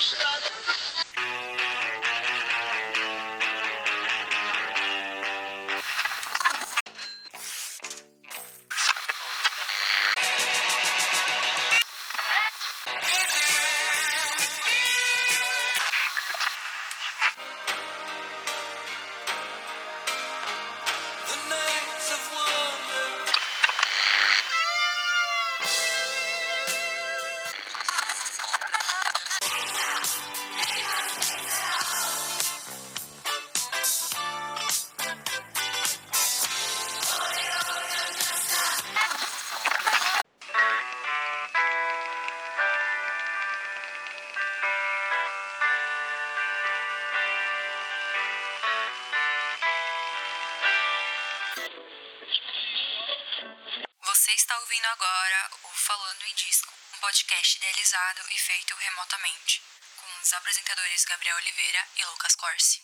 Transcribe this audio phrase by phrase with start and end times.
[0.00, 1.09] まし。
[61.08, 62.80] Gabriel Oliveira e Lucas Corsi.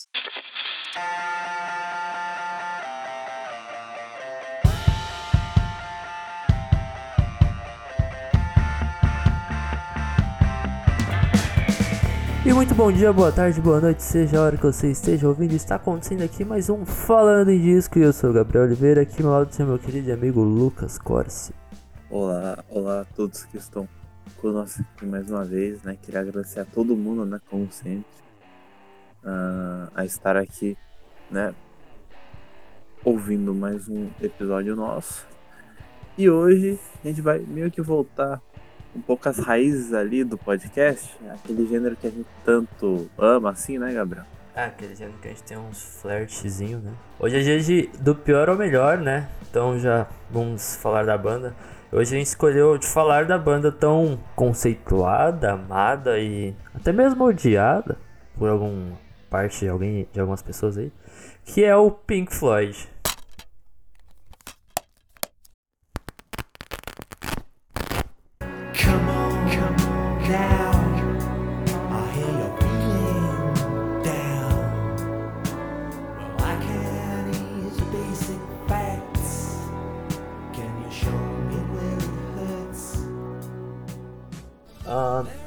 [12.44, 15.52] E muito bom dia, boa tarde, boa noite, seja a hora que você esteja ouvindo.
[15.54, 19.02] Está acontecendo aqui mais um Falando em Disco e eu sou o Gabriel Oliveira.
[19.02, 21.52] Aqui ao lado do meu querido amigo Lucas Corsi.
[22.08, 23.88] Olá, olá a todos que estão
[24.36, 25.96] conosco aqui mais uma vez, né?
[26.00, 27.40] Queria agradecer a todo mundo, né?
[27.48, 28.04] Como sempre,
[29.24, 30.76] ah, a estar aqui,
[31.30, 31.54] né?
[33.04, 35.26] Ouvindo mais um episódio nosso.
[36.18, 38.40] E hoje a gente vai meio que voltar
[38.94, 43.78] um pouco às raízes ali do podcast, aquele gênero que a gente tanto ama, assim,
[43.78, 44.24] né, Gabriel?
[44.54, 46.92] Ah, aquele gênero que a gente tem uns flertezinho, né?
[47.18, 49.28] Hoje é dia de, do pior ao melhor, né?
[49.50, 51.54] Então já vamos falar da banda.
[51.92, 57.96] Hoje a gente escolheu de falar da banda tão conceituada, amada e até mesmo odiada
[58.36, 58.98] por alguma
[59.30, 60.92] parte de alguém, de algumas pessoas aí,
[61.44, 62.76] que é o Pink Floyd.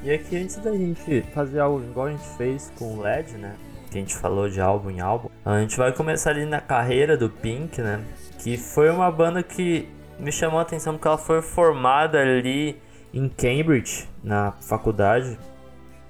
[0.09, 3.55] E aqui antes da gente fazer algo igual a gente fez com o LED, né?
[3.91, 5.29] Que a gente falou de álbum em álbum.
[5.45, 8.03] A gente vai começar ali na carreira do Pink, né?
[8.39, 9.87] Que foi uma banda que
[10.17, 12.81] me chamou a atenção porque ela foi formada ali
[13.13, 15.37] em Cambridge, na faculdade,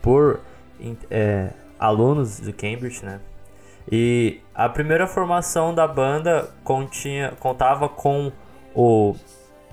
[0.02, 0.40] por
[1.12, 3.20] é, alunos de Cambridge, né?
[3.92, 8.32] E a primeira formação da banda continha, contava com
[8.74, 9.14] o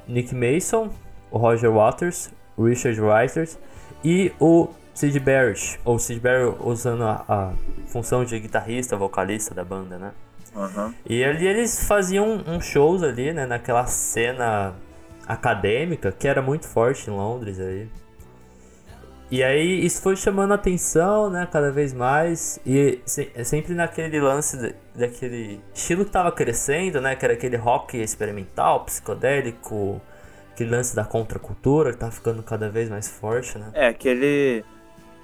[0.08, 0.90] Nick Mason,
[1.30, 3.56] o Roger Waters, o Richard Writers
[4.04, 5.78] e o Sid Barrett.
[5.84, 7.52] Ou Sid Barrett usando a, a
[7.86, 10.12] função de guitarrista, vocalista da banda, né?
[10.54, 10.94] Aham.
[11.04, 14.74] E ali eles faziam uns shows ali, né, naquela cena
[15.26, 17.88] acadêmica que era muito forte em Londres aí.
[19.28, 24.56] E aí isso foi chamando atenção, né, cada vez mais e se- sempre naquele lance
[24.56, 30.00] da- daquele estilo que tava crescendo, né, que era aquele rock experimental, psicodélico,
[30.56, 33.66] aquele lance da contracultura que tava ficando cada vez mais forte, né?
[33.74, 34.64] É, aquele,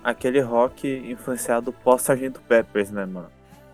[0.04, 3.30] aquele rock influenciado pós-Sargento Peppers, né, mano?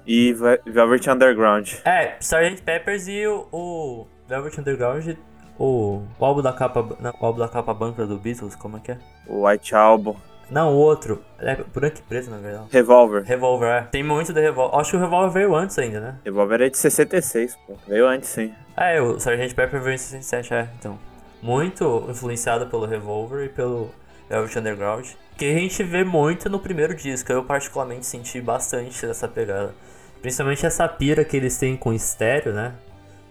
[0.06, 1.72] E Ve- Velvet Underground.
[1.84, 2.62] É, Sgt.
[2.62, 5.16] Peppers e o, o Velvet Underground,
[5.58, 8.80] o, o álbum da capa, não, o álbum da capa branca do Beatles, como é
[8.80, 8.98] que é?
[9.26, 10.16] O White Album.
[10.50, 12.68] Não, o outro, é branco e preto na verdade.
[12.70, 13.22] Revolver.
[13.24, 13.80] Revolver, é.
[13.82, 14.78] Tem muito do Revolver.
[14.80, 16.18] Acho que o Revolver veio antes ainda, né?
[16.24, 17.74] Revolver é de 66, pô.
[17.86, 18.54] Veio antes, sim.
[18.74, 19.54] É, o Sgt.
[19.54, 20.98] Pepper veio em 67, é, então.
[21.42, 23.90] Muito influenciado pelo Revolver e pelo
[24.28, 25.06] Velvet Underground.
[25.36, 27.32] Que a gente vê muito no primeiro disco.
[27.32, 29.74] Eu particularmente senti bastante dessa pegada.
[30.20, 32.74] Principalmente essa pira que eles têm com estéreo, né?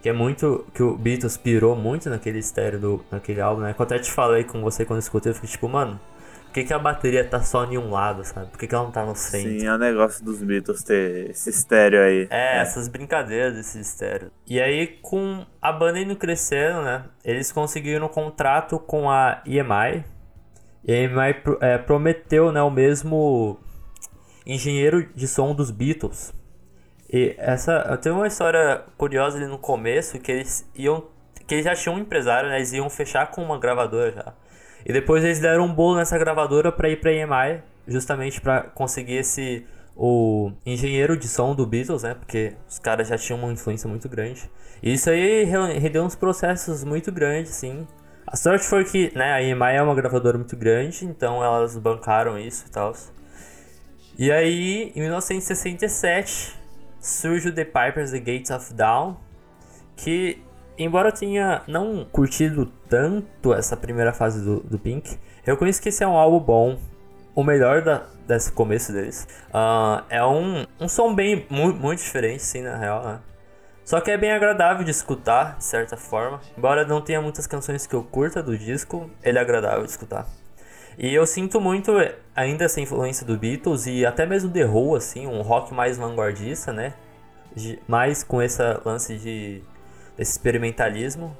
[0.02, 0.66] Que é muito.
[0.74, 3.74] Que o Beatles pirou muito naquele estéreo do, naquele álbum, né?
[3.74, 6.00] Que eu até te falei com você quando escutei, eu fiquei tipo, mano,
[6.58, 8.48] que, que a bateria tá só em um lado, sabe?
[8.48, 9.60] Por que, que ela não tá no centro?
[9.60, 12.28] Sim, é o negócio dos Beatles ter esse estéreo aí.
[12.32, 14.32] É, essas brincadeiras desse estéreo.
[14.48, 17.06] E aí, com a banda indo crescendo, né?
[17.24, 20.04] Eles conseguiram um contrato com a EMI.
[20.84, 23.60] E a EMI é, prometeu, né, o mesmo
[24.44, 26.34] engenheiro de som dos Beatles.
[27.08, 27.96] E essa.
[27.98, 31.06] Tem uma história curiosa ali no começo que eles iam.
[31.46, 32.56] Que eles já tinham um empresário, né?
[32.56, 34.34] Eles iam fechar com uma gravadora já.
[34.86, 39.16] E depois eles deram um bolo nessa gravadora pra ir pra EMI, justamente pra conseguir
[39.16, 39.66] esse.
[40.00, 42.14] O engenheiro de som do Beatles, né?
[42.14, 44.48] Porque os caras já tinham uma influência muito grande.
[44.84, 47.88] E isso aí re- rendeu uns processos muito grandes, sim.
[48.28, 52.38] A sorte foi que, né, a EMI é uma gravadora muito grande, então elas bancaram
[52.38, 52.94] isso e tal.
[54.20, 56.56] E aí, em 1967,
[57.00, 59.16] surge o The Pipers The Gates of Dawn,
[59.96, 60.42] que
[60.78, 65.90] embora eu tenha não curtido tanto essa primeira fase do, do Pink, eu conheço que
[65.90, 66.80] esse é um álbum bom,
[67.34, 69.28] o melhor da, desse começo deles.
[69.50, 73.20] Uh, é um, um som bem muito, muito diferente, sim, na real, né?
[73.86, 76.42] Só que é bem agradável de escutar, de certa forma.
[76.58, 80.28] Embora não tenha muitas canções que eu curta do disco, ele é agradável de escutar.
[80.98, 81.94] E eu sinto muito
[82.36, 86.74] ainda essa influência do Beatles e até mesmo The Who, assim, um rock mais vanguardista,
[86.74, 86.96] né?
[87.56, 89.64] De, mais com esse lance de
[90.18, 91.36] esse experimentalismo.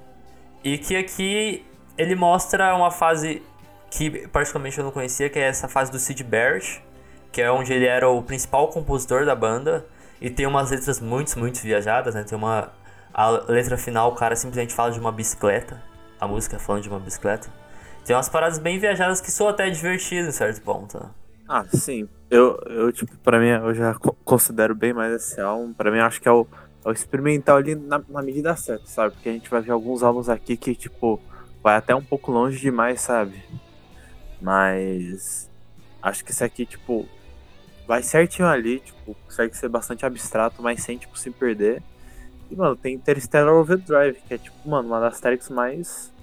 [0.64, 1.66] E que aqui
[1.98, 3.42] ele mostra uma fase
[3.90, 6.84] que particularmente eu não conhecia, que é essa fase do Sid Barrett,
[7.32, 9.86] que é onde ele era o principal compositor da banda.
[10.20, 12.24] E tem umas letras muito, muito viajadas, né?
[12.24, 12.72] Tem uma.
[13.14, 15.82] A letra final, o cara simplesmente fala de uma bicicleta.
[16.20, 17.48] A música falando de uma bicicleta.
[18.06, 21.00] Tem umas paradas bem viajadas que são até divertidas em certo ponto.
[21.00, 21.10] Né?
[21.48, 22.08] Ah, sim.
[22.30, 25.74] Eu, eu, tipo, pra mim, eu já considero bem mais esse álbum.
[25.74, 26.48] Pra mim, acho que é o,
[26.88, 29.14] é o experimental ali na, na medida certa, sabe?
[29.14, 31.20] Porque a gente vai ver alguns álbuns aqui que, tipo,
[31.62, 33.44] vai até um pouco longe demais, sabe?
[34.42, 35.52] Mas
[36.02, 37.06] acho que esse aqui, tipo,
[37.86, 41.84] vai certinho ali, tipo, consegue ser bastante abstrato, mas sem, tipo, se perder.
[42.50, 46.14] E, mano, tem Interstellar Overdrive, que é, tipo, mano, uma das tracks mais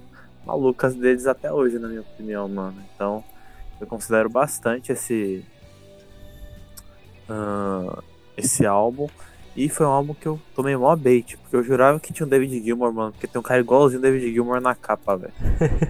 [0.43, 2.83] malucas deles até hoje, na minha opinião, mano.
[2.95, 3.23] Então,
[3.79, 5.45] eu considero bastante esse.
[7.29, 8.01] Uh,
[8.35, 9.07] esse álbum.
[9.55, 12.29] E foi um álbum que eu tomei mó bait, porque eu jurava que tinha um
[12.29, 13.11] David Gilmour, mano.
[13.13, 15.33] Porque tem um cara igualzinho o David Gilmour na capa, velho.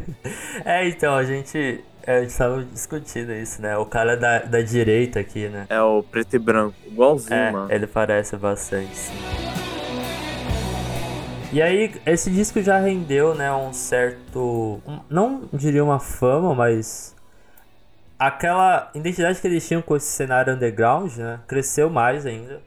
[0.63, 1.83] é, então, a gente.
[2.05, 3.75] A gente tava discutindo isso, né?
[3.77, 5.65] O cara da, da direita aqui, né?
[5.67, 7.71] É o preto e branco, igualzinho, é, mano.
[7.71, 9.15] Ele parece bastante, sim.
[11.51, 14.79] E aí, esse disco já rendeu, né, um certo.
[15.09, 17.15] Não diria uma fama, mas.
[18.19, 21.39] Aquela identidade que eles tinham com esse cenário underground, né?
[21.47, 22.61] Cresceu mais ainda.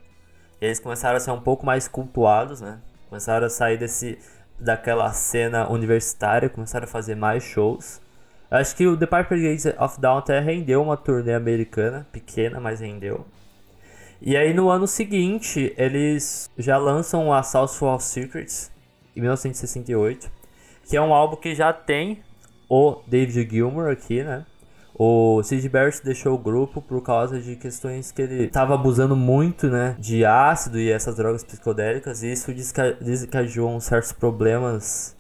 [0.60, 2.78] E eles começaram a ser um pouco mais cultuados, né?
[3.08, 4.18] Começaram a sair desse,
[4.58, 8.00] daquela cena universitária, começaram a fazer mais shows.
[8.50, 12.80] Acho que o The Piper Gates of Dawn até rendeu uma turnê americana, pequena, mas
[12.80, 13.26] rendeu.
[14.20, 18.70] E aí no ano seguinte, eles já lançam a Southwall Secrets,
[19.14, 20.30] em 1968,
[20.88, 22.22] que é um álbum que já tem
[22.68, 24.44] o David Gilmour aqui, né?
[24.98, 29.68] O Sid Barrett deixou o grupo por causa de questões que ele estava abusando muito,
[29.68, 32.52] né, de ácido e essas drogas psicodélicas, e isso
[33.00, 35.16] desencadeou certos problemas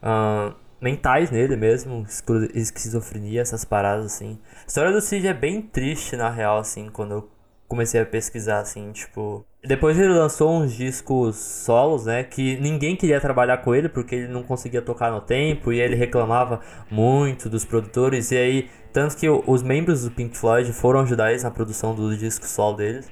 [0.00, 2.06] uh, mentais nele mesmo,
[2.54, 4.38] esquizofrenia, essas paradas assim.
[4.62, 7.30] A história do Sid é bem triste na real, assim, quando eu
[7.66, 9.44] comecei a pesquisar, assim, tipo.
[9.66, 12.22] Depois ele lançou uns discos solos, né?
[12.22, 15.96] Que ninguém queria trabalhar com ele porque ele não conseguia tocar no tempo e ele
[15.96, 18.30] reclamava muito dos produtores.
[18.30, 22.16] E aí, tanto que os membros do Pink Floyd foram ajudar eles na produção do
[22.16, 23.10] disco solo deles.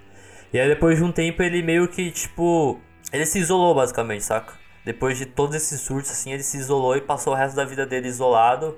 [0.53, 2.79] E aí, depois de um tempo, ele meio que, tipo.
[3.13, 4.55] Ele se isolou, basicamente, saca?
[4.85, 7.85] Depois de todos esses surtos, assim, ele se isolou e passou o resto da vida
[7.85, 8.77] dele isolado.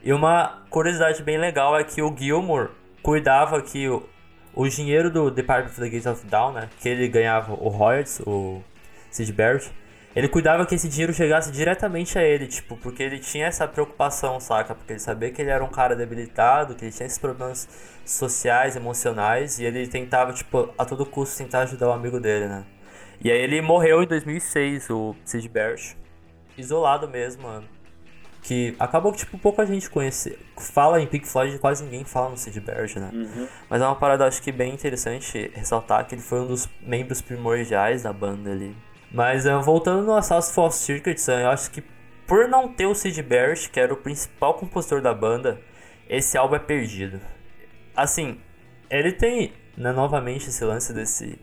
[0.00, 2.70] E uma curiosidade bem legal é que o Gilmour
[3.02, 3.88] cuidava que
[4.56, 6.70] o dinheiro do Department of the Gates of Dawn, né?
[6.80, 8.62] Que ele ganhava o royalties, o
[9.10, 9.70] Sid Barrett.
[10.14, 14.40] Ele cuidava que esse dinheiro chegasse diretamente a ele, tipo, porque ele tinha essa preocupação,
[14.40, 14.74] saca?
[14.74, 17.68] Porque ele sabia que ele era um cara debilitado, que ele tinha esses problemas
[18.06, 22.64] sociais, emocionais, e ele tentava, tipo, a todo custo tentar ajudar o amigo dele, né?
[23.22, 25.98] E aí ele morreu em 2006, o Sid Barrett.
[26.56, 27.75] Isolado mesmo, mano
[28.46, 30.38] que acabou que, tipo, pouca gente conhece.
[30.56, 33.10] Fala em Pink Floyd, quase ninguém fala no Sid Barrett, né?
[33.12, 33.48] Uhum.
[33.68, 37.20] Mas é uma parada, acho que bem interessante ressaltar que ele foi um dos membros
[37.20, 38.76] primordiais da banda ali.
[39.10, 41.82] Mas uh, voltando no Assault False Circuits, eu acho que
[42.24, 45.60] por não ter o Sid Barrett, que era o principal compositor da banda,
[46.08, 47.20] esse álbum é perdido.
[47.96, 48.40] Assim,
[48.88, 51.36] ele tem, né, novamente, esse lance desse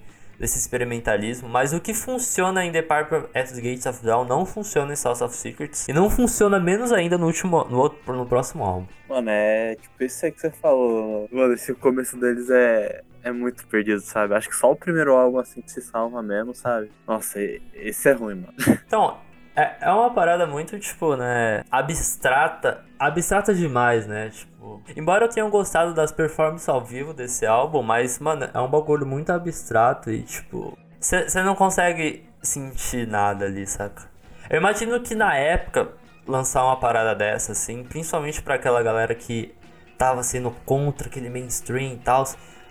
[0.44, 4.46] desse experimentalismo, mas o que funciona em The Piper at the Gates of Dawn não
[4.46, 8.26] funciona em South of Secrets e não funciona menos ainda no último no, outro, no
[8.26, 8.86] próximo álbum.
[9.08, 11.30] Mano, é tipo isso aí que você falou.
[11.32, 14.36] Mano, esse começo deles é é muito perdido, sabe?
[14.36, 16.92] Acho que só o primeiro álbum assim que se salva mesmo, sabe?
[17.08, 17.40] Nossa,
[17.74, 18.54] esse é ruim, mano.
[18.86, 19.18] Então,
[19.56, 22.84] é, é uma parada muito, tipo, né, abstrata.
[23.00, 24.30] Abstrata demais, né?
[24.30, 24.52] Tipo,
[24.96, 29.06] embora eu tenha gostado das performances ao vivo desse álbum, mas, mano, é um bagulho
[29.06, 34.04] muito abstrato e, tipo, você não consegue sentir nada ali, saca?
[34.50, 35.90] Eu imagino que na época,
[36.28, 39.54] lançar uma parada dessa, assim, principalmente para aquela galera que
[39.98, 42.24] tava sendo contra aquele mainstream e tal,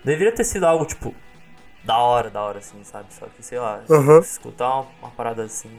[0.04, 1.14] deveria ter sido algo, tipo,
[1.84, 3.12] da hora, da hora, assim, sabe?
[3.12, 4.18] Só que, sei lá, uhum.
[4.18, 5.70] escutar uma, uma parada assim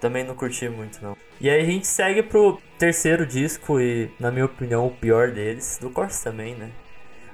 [0.00, 1.16] também não curti muito, não.
[1.40, 5.78] E aí a gente segue pro terceiro disco e, na minha opinião, o pior deles,
[5.80, 6.70] do Corsa também, né?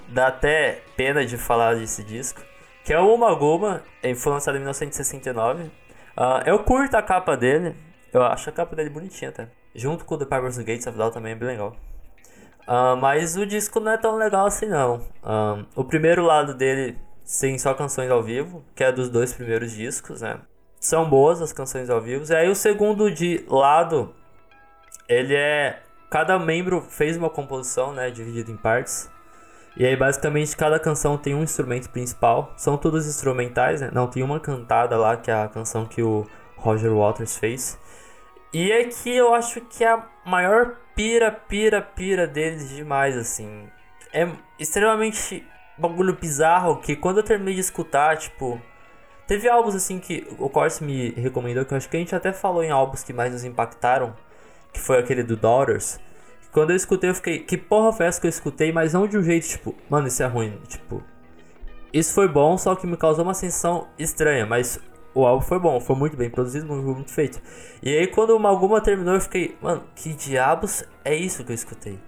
[0.08, 2.40] dá até pena de falar desse disco,
[2.84, 5.70] que é o Uma Goma, ele foi lançado em 1969.
[6.16, 7.74] Ah, eu curto a capa dele,
[8.12, 9.48] eu acho a capa dele bonitinha até.
[9.74, 11.74] Junto com o The Pirates Gates of Dawn também é bem legal.
[12.66, 15.00] Ah, mas o disco não é tão legal assim não.
[15.22, 16.96] Ah, o primeiro lado dele
[17.40, 20.38] tem só canções ao vivo, que é dos dois primeiros discos, né?
[20.84, 22.30] São boas as canções ao vivo.
[22.30, 24.14] E aí o segundo de lado,
[25.08, 25.80] ele é.
[26.10, 28.10] Cada membro fez uma composição, né?
[28.10, 29.10] Dividida em partes.
[29.78, 32.52] E aí basicamente cada canção tem um instrumento principal.
[32.58, 33.90] São todos instrumentais, né?
[33.94, 36.26] Não, tem uma cantada lá, que é a canção que o
[36.58, 37.80] Roger Waters fez.
[38.52, 43.70] E aqui eu acho que é a maior pira, pira, pira deles demais, assim.
[44.12, 45.42] É extremamente
[45.78, 48.60] bagulho bizarro que quando eu terminei de escutar, tipo.
[49.26, 52.32] Teve álbuns assim que o Corse me recomendou, que eu acho que a gente até
[52.32, 54.14] falou em álbuns que mais nos impactaram,
[54.72, 55.98] que foi aquele do Daughters.
[56.52, 59.16] Quando eu escutei, eu fiquei, que porra foi essa que eu escutei, mas não de
[59.16, 61.02] um jeito, tipo, mano, isso é ruim, tipo.
[61.92, 64.78] Isso foi bom, só que me causou uma sensação estranha, mas
[65.14, 67.40] o álbum foi bom, foi muito bem produzido, muito, muito feito.
[67.82, 71.54] E aí quando o Malguma terminou, eu fiquei, mano, que diabos é isso que eu
[71.54, 71.98] escutei?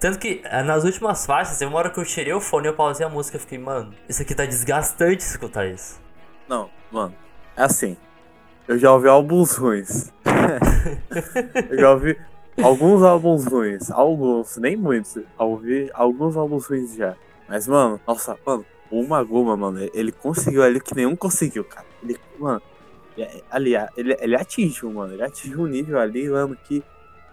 [0.00, 2.74] Tanto que eh, nas últimas faixas, teve uma hora que eu tirei o fone, eu
[2.74, 6.01] pausei a música e fiquei, mano, isso aqui tá desgastante escutar isso.
[6.52, 7.14] Não, mano,
[7.56, 7.96] é assim.
[8.68, 10.12] Eu já ouvi álbuns ruins.
[11.70, 12.20] eu já ouvi
[12.62, 13.90] alguns álbuns ruins.
[13.90, 15.16] Alguns, nem muitos.
[15.16, 17.16] Eu ouvi alguns álbuns ruins já.
[17.48, 21.86] Mas, mano, nossa, mano, o Maguma, mano, ele conseguiu ali o que nenhum conseguiu, cara.
[22.02, 22.60] Ele, mano,
[23.16, 25.14] é, ali, ele, ele atingiu, mano.
[25.14, 26.84] Ele atingiu um nível ali, mano, que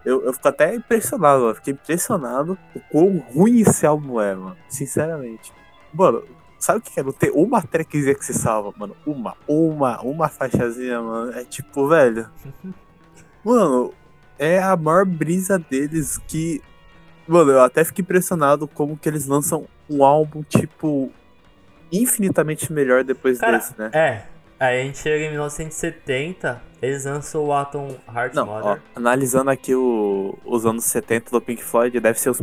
[0.06, 1.56] eu, eu fico até impressionado, mano.
[1.56, 4.56] Fiquei impressionado o quão ruim esse álbum é, mano.
[4.70, 5.52] Sinceramente.
[5.94, 6.24] Mano,
[6.60, 7.04] sabe o que é?
[7.04, 8.96] Não ter uma trackzinha que se salva, mano.
[9.06, 11.32] Uma, uma, uma faixazinha, mano.
[11.32, 12.30] É tipo, velho.
[13.42, 13.94] Mano,
[14.38, 16.62] é a maior brisa deles que.
[17.26, 21.10] Mano, eu até fico impressionado como que eles lançam um álbum, tipo,
[21.92, 23.90] infinitamente melhor depois Cara, desse, né?
[23.94, 24.24] É,
[24.60, 29.74] aí a gente chega em 1970, eles lançam o Atom Heart Não, ó, analisando aqui
[29.74, 32.34] o- os anos 70 do Pink Floyd, deve ser a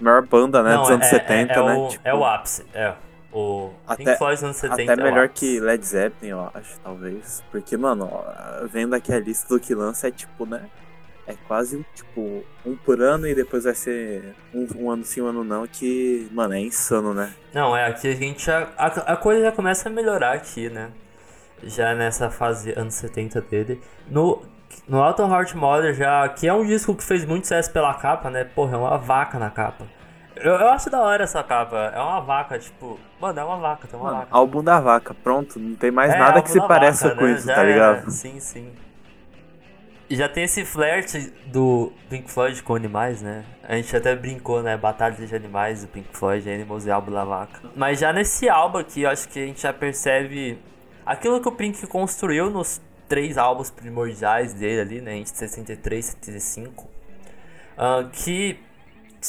[0.00, 1.74] maior banda, né, dos anos é, 70, é, é né?
[1.74, 2.94] O, Tipo, é o ápice, é.
[3.34, 7.42] O Pink Até- Floyd dos anos 70 Até melhor que Led Zeppelin, eu acho, talvez.
[7.50, 10.70] Porque, mano, ó, vendo aqui a lista do que lança, é tipo, né?
[11.26, 15.26] É quase, tipo, um por ano e depois vai ser um, um ano sim, um
[15.26, 17.32] ano não, que, mano, é insano, né?
[17.52, 18.68] Não, é, aqui a gente já.
[18.76, 20.90] A, a coisa já começa a melhorar aqui, né?
[21.62, 23.80] Já nessa fase anos 70 dele.
[24.06, 24.42] No,
[24.86, 26.28] no Autumn Heart Mother, já.
[26.28, 28.44] Que é um disco que fez muito sucesso pela capa, né?
[28.44, 29.86] Porra, é uma vaca na capa.
[30.36, 31.76] Eu, eu acho da hora essa capa.
[31.94, 33.00] É uma vaca, tipo.
[33.20, 34.28] Mano, é uma vaca, tem uma Mano, vaca.
[34.30, 37.32] álbum da vaca, pronto, não tem mais É, nada que se pareça vaca, com né?
[37.32, 38.10] isso, Já tá é, ligado?
[38.10, 38.74] Sim, sim.
[40.08, 43.44] E já tem esse flerte do Pink Floyd com animais, né?
[43.62, 44.76] A gente até brincou, né?
[44.76, 47.62] Batalha de animais do Pink Floyd, Animals e Álbum da Vaca.
[47.74, 50.58] Mas já nesse álbum aqui, eu acho que a gente já percebe
[51.06, 55.16] aquilo que o Pink construiu nos três álbuns primordiais dele ali, né?
[55.16, 56.86] Em 63 e 75.
[57.78, 58.58] ah, que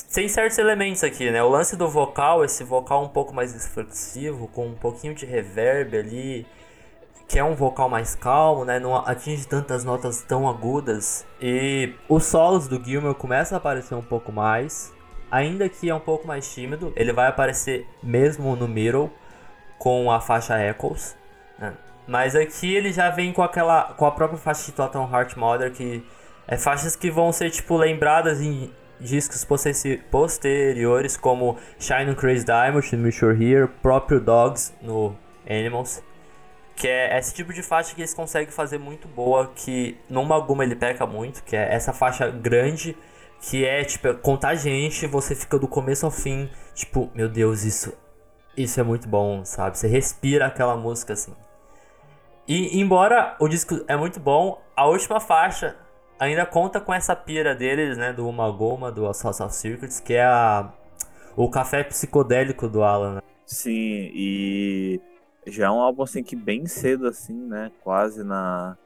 [0.03, 1.41] tem certos elementos aqui, né?
[1.43, 5.97] O lance do vocal, esse vocal um pouco mais reflexivo, com um pouquinho de reverb
[5.97, 6.45] ali,
[7.27, 8.79] que é um vocal mais calmo, né?
[8.79, 11.25] Não atinge tantas notas tão agudas.
[11.41, 14.93] E os solos do Gilmer começam a aparecer um pouco mais,
[15.31, 16.91] ainda que é um pouco mais tímido.
[16.95, 19.11] Ele vai aparecer mesmo no middle
[19.77, 21.15] com a faixa Echoes,
[21.57, 21.73] né?
[22.07, 25.71] Mas aqui ele já vem com aquela com a própria faixa de Totem Heart Mother
[25.71, 26.05] que
[26.47, 29.45] é faixas que vão ser tipo lembradas em discos
[30.11, 35.15] posteriores como Shine on Crazy Diamond no You're Here, próprio Dogs no
[35.49, 36.03] Animals.
[36.75, 40.63] Que é esse tipo de faixa que eles conseguem fazer muito boa, que no Maguma
[40.63, 42.97] ele peca muito, que é essa faixa grande,
[43.39, 47.93] que é tipo, contagiante, você fica do começo ao fim, tipo, meu Deus, isso,
[48.57, 49.77] isso é muito bom, sabe?
[49.77, 51.33] Você respira aquela música assim.
[52.47, 55.75] E embora o disco é muito bom, a última faixa
[56.19, 59.19] ainda conta com essa pira deles, né, do Uma Goma, do of
[59.51, 60.71] Circuits, que é a
[61.35, 63.15] o café psicodélico do Alan.
[63.15, 63.21] né?
[63.45, 65.01] Sim, e
[65.45, 67.71] já é um álbum assim que bem cedo, assim, né?
[67.83, 68.77] Quase na.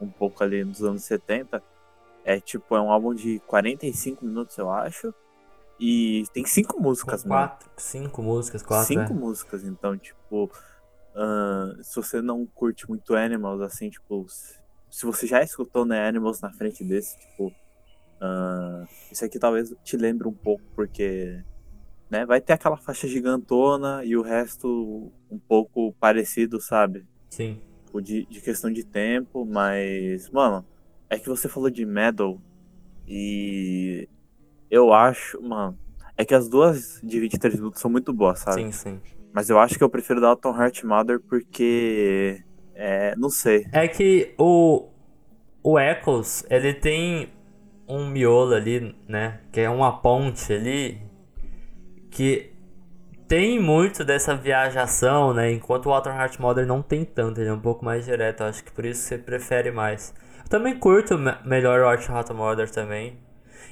[0.00, 1.62] Um pouco ali nos anos 70.
[2.24, 5.14] É tipo, é um álbum de 45 minutos, eu acho.
[5.78, 7.48] E tem cinco músicas, Com mano.
[7.48, 9.14] quatro, cinco músicas, quatro, cinco é.
[9.14, 10.50] músicas, então, tipo.
[11.14, 14.26] ahn, se você não curte muito Animals, assim, tipo.
[14.90, 17.52] Se você já escutou né, Animals na frente desse, tipo.
[18.20, 21.42] ahn, isso aqui talvez te lembre um pouco, porque.
[22.10, 27.06] Né, vai ter aquela faixa gigantona e o resto um pouco parecido, sabe?
[27.28, 27.60] Sim.
[27.84, 30.30] Tipo, de, de questão de tempo, mas.
[30.30, 30.64] Mano,
[31.10, 32.40] é que você falou de Metal
[33.06, 34.08] e.
[34.70, 35.78] Eu acho, mano.
[36.16, 38.62] É que as duas de 23 minutos são muito boas, sabe?
[38.62, 39.00] Sim, sim.
[39.32, 42.42] Mas eu acho que eu prefiro Dalton Heart Mother porque.
[42.78, 43.14] É.
[43.16, 43.66] Não sei.
[43.72, 44.88] É que o.
[45.62, 47.28] O Echoes, ele tem
[47.88, 49.40] um miolo ali, né?
[49.52, 51.02] Que é uma ponte ali.
[52.10, 52.52] Que
[53.26, 55.50] tem muito dessa viajação, né?
[55.52, 58.42] Enquanto o Outer Heart Mother não tem tanto, ele é um pouco mais direto.
[58.44, 60.14] Acho que por isso você prefere mais.
[60.44, 63.18] Eu também curto me- melhor o Outer Heart Mother também.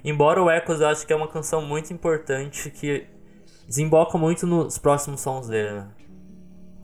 [0.05, 3.07] Embora o Echoes eu acho que é uma canção muito importante que
[3.67, 5.89] desemboca muito nos próximos sons dele, né?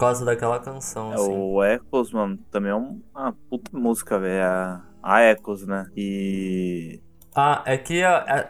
[0.03, 1.31] Por causa daquela canção, É, assim.
[1.33, 4.43] o Echoes, mano, também é um- uma puta música, velho.
[4.45, 5.87] A, a Echoes, né?
[5.97, 7.01] E.
[7.33, 8.17] Ah, é que a.
[8.19, 8.49] a-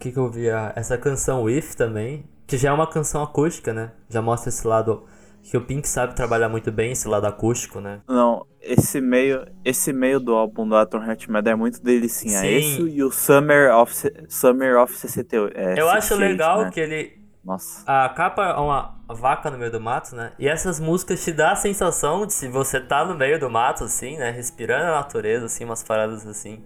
[0.00, 0.48] que, que eu vi?
[0.48, 3.92] A- essa canção If também, que já é uma canção acústica, né?
[4.08, 5.04] Já mostra esse lado
[5.42, 8.00] que o Pink sabe trabalhar muito bem, esse lado acústico, né?
[8.08, 12.38] Não, esse meio, esse meio do álbum do Atom Heart Mother é muito delicinha.
[12.40, 12.46] Sim.
[12.46, 13.92] Esse e o Summer of,
[14.28, 15.54] Summer of 68.
[15.54, 16.70] É, eu acho 68, legal né?
[16.70, 17.17] que ele.
[17.44, 17.82] Nossa.
[17.86, 20.32] A capa é uma vaca no meio do mato, né?
[20.38, 23.84] E essas músicas te dá a sensação de se você tá no meio do mato,
[23.84, 24.30] assim, né?
[24.30, 26.62] Respirando a natureza, assim, umas paradas assim.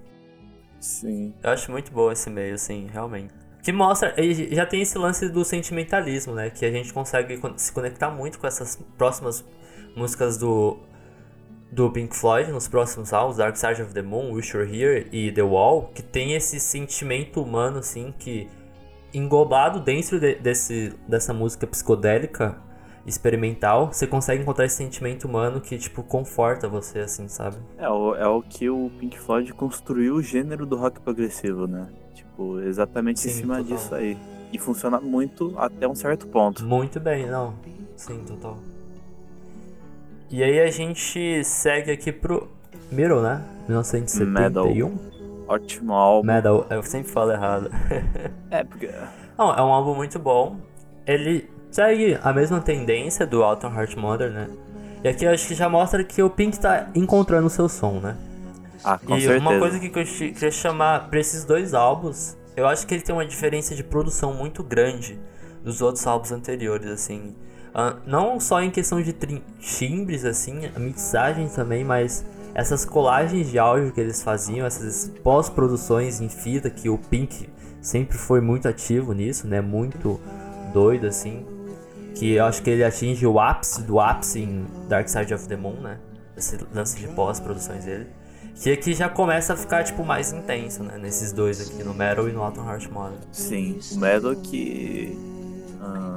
[0.81, 1.35] Sim.
[1.43, 3.33] Eu acho muito bom esse meio, assim, realmente.
[3.63, 4.13] Que mostra,
[4.51, 6.51] já tem esse lance do sentimentalismo, né?
[6.51, 9.45] Que a gente consegue con- se conectar muito com essas próximas
[9.95, 10.81] músicas do,
[11.71, 15.31] do Pink Floyd, nos próximos álbuns, Dark Side of the Moon, Wish You're Here e
[15.31, 18.49] The Wall, que tem esse sentimento humano, assim, que
[19.15, 22.57] englobado dentro de- desse, dessa música psicodélica,
[23.07, 27.57] experimental, você consegue encontrar esse sentimento humano que, tipo, conforta você, assim, sabe?
[27.77, 31.89] É o, é o que o Pink Floyd construiu o gênero do rock progressivo, né?
[32.15, 33.77] Tipo, exatamente em Sim, cima total.
[33.77, 34.17] disso aí.
[34.53, 36.65] E funciona muito até um certo ponto.
[36.65, 37.55] Muito bem, não.
[37.97, 38.59] Sim, total.
[40.31, 42.49] E aí a gente segue aqui pro
[42.91, 43.43] Middle, né?
[43.69, 45.12] 1971.
[45.53, 46.27] Ótimo álbum.
[46.27, 47.71] Metal, eu sempre falo errado.
[48.51, 48.91] É, porque.
[49.37, 50.57] Não, é um álbum muito bom.
[51.07, 54.49] Ele segue a mesma tendência do Alton Heart Mother, né?
[55.05, 58.01] E aqui eu acho que já mostra que o Pink tá encontrando o seu som,
[58.01, 58.17] né?
[58.85, 59.41] Ah, com e certeza.
[59.41, 63.15] uma coisa que eu queria chamar pra esses dois álbuns, eu acho que ele tem
[63.15, 65.19] uma diferença de produção muito grande
[65.63, 67.35] dos outros álbuns anteriores, assim.
[67.75, 69.13] Ah, não só em questão de
[69.59, 76.21] timbres, assim, a mixagem também, mas essas colagens de áudio que eles faziam, essas pós-produções
[76.21, 77.49] em fita, que o Pink
[77.81, 79.61] sempre foi muito ativo nisso, né?
[79.61, 80.21] Muito
[80.73, 81.47] doido, assim.
[82.15, 85.57] Que eu acho que ele atinge o ápice do ápice em Dark Side of the
[85.57, 85.99] Moon, né?
[86.37, 88.07] Esse lance de pós-produções dele.
[88.55, 90.99] Que aqui já começa a ficar, tipo, mais intenso, né?
[90.99, 93.19] Nesses dois aqui, no Metal e no Autumn Heart Mother.
[93.33, 95.19] Sim, o Metal que.
[95.81, 96.17] ah,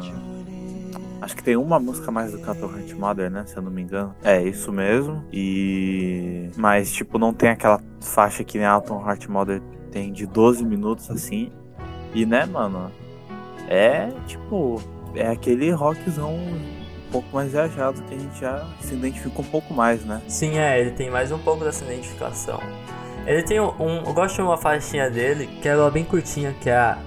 [1.25, 3.43] acho que tem uma música mais do Cattle Heart Mother, né?
[3.47, 4.15] Se eu não me engano.
[4.23, 5.23] É, isso mesmo.
[5.33, 6.49] E.
[6.55, 9.61] Mas, tipo, não tem aquela faixa que nem a Heart Mother
[9.91, 11.51] tem de 12 minutos assim.
[12.13, 12.91] E, né, mano?
[13.67, 14.81] É, tipo.
[15.15, 19.73] É aquele rockzão um pouco mais viajado que a gente já se identifica um pouco
[19.73, 20.21] mais, né?
[20.27, 22.59] Sim, é, ele tem mais um pouco dessa identificação.
[23.25, 23.69] Ele tem um.
[23.81, 26.97] um- eu gosto de uma faixinha dele, que é bem curtinha, que é a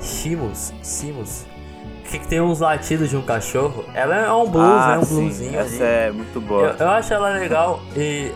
[0.00, 0.74] Shimus.
[0.82, 1.46] Simus.
[2.10, 3.84] Que tem uns latidos de um cachorro.
[3.94, 4.96] Ela é um blues, né?
[4.96, 5.82] Um Ah, sim, bluesinho Essa ali.
[5.84, 6.68] é muito boa.
[6.68, 8.30] Eu, eu acho ela legal e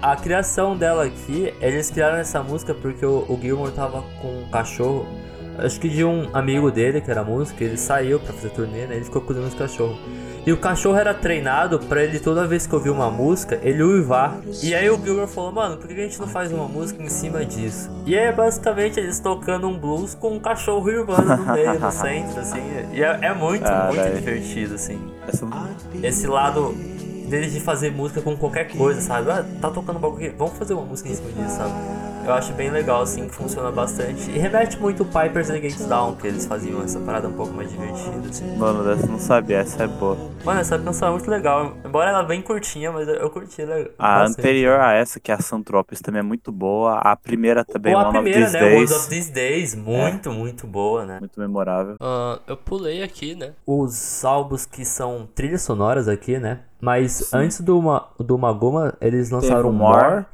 [0.00, 4.48] a criação dela aqui, eles criaram essa música porque o, o Gilmore tava com um
[4.50, 5.06] cachorro,
[5.58, 8.94] acho que de um amigo dele que era músico, ele saiu pra fazer turnê, né?
[8.96, 9.98] Ele ficou cuidando desse cachorro.
[10.48, 14.38] E o cachorro era treinado pra ele toda vez que ouvir uma música, ele uivar.
[14.62, 17.08] E aí o Gilmore falou, mano, por que a gente não faz uma música em
[17.10, 17.90] cima disso?
[18.06, 22.40] E aí basicamente eles tocando um blues com um cachorro uivando no meio, no centro,
[22.40, 22.62] assim.
[22.94, 24.14] E é, é muito, muito Caralho.
[24.14, 24.98] divertido, assim
[26.02, 26.72] esse lado
[27.28, 29.30] deles de fazer música com qualquer coisa, sabe?
[29.30, 31.74] Ah, tá tocando um bagulho aqui, vamos fazer uma música em cima disso, sabe?
[32.28, 34.30] Eu acho bem legal, assim, que funciona bastante.
[34.30, 37.70] E remete muito o Pipers Against Down, que eles faziam essa parada um pouco mais
[37.70, 38.54] divertida, assim.
[38.54, 40.14] Mano, dessa eu não sabia, essa é boa.
[40.44, 41.72] Mano, essa canção é muito legal.
[41.82, 44.40] Embora ela bem curtinha, mas eu, curti ela A bastante.
[44.40, 46.98] anterior a essa, que é a Santropes, também é muito boa.
[46.98, 48.68] A primeira também, Ou a One primeira, of These né?
[48.68, 51.20] Days, One of These Days, muito, muito boa, né?
[51.20, 51.96] muito memorável.
[51.98, 53.52] Ah, eu pulei aqui, né?
[53.66, 56.60] os álbuns que são trilhas sonoras aqui, né?
[56.78, 60.10] Mas antes do, Ma do Magoma, eles lançaram o More.
[60.10, 60.26] More.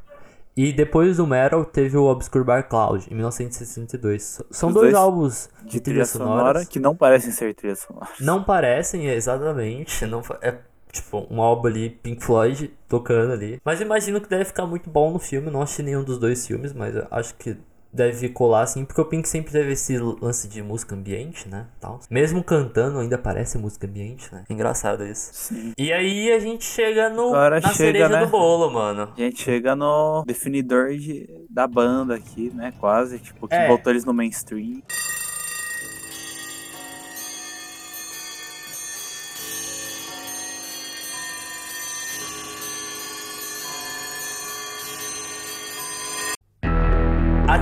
[0.57, 4.43] E depois do Metal, teve o Obscure Bar Cloud, em 1962.
[4.51, 6.69] São dois, dois álbuns de, De trilhas trilha sonora sonoras.
[6.69, 8.21] que não parecem ser trilhas sonoras.
[8.21, 10.07] Não parecem exatamente.
[10.07, 10.57] Não é
[10.93, 13.61] tipo um álbum ali, Pink Floyd, tocando ali.
[13.65, 15.51] Mas imagino que deve ficar muito bom no filme.
[15.51, 17.57] Não assisti nenhum dos dois filmes, mas acho que
[17.95, 18.85] deve colar assim.
[18.85, 21.67] Porque o Pink sempre teve esse lance de música ambiente, né?
[21.81, 22.01] Tal.
[22.11, 24.45] Mesmo cantando, ainda parece música ambiente, né?
[24.51, 25.31] Engraçado isso.
[25.33, 25.73] Sim.
[25.79, 28.21] E aí a gente chega no, Agora na chega, cereja né?
[28.21, 29.13] do bolo, mano.
[29.17, 32.73] A gente chega no definidor de, da banda aqui, né?
[32.81, 33.69] Quase, tipo, que É.
[33.69, 34.83] botou eles no mainstream.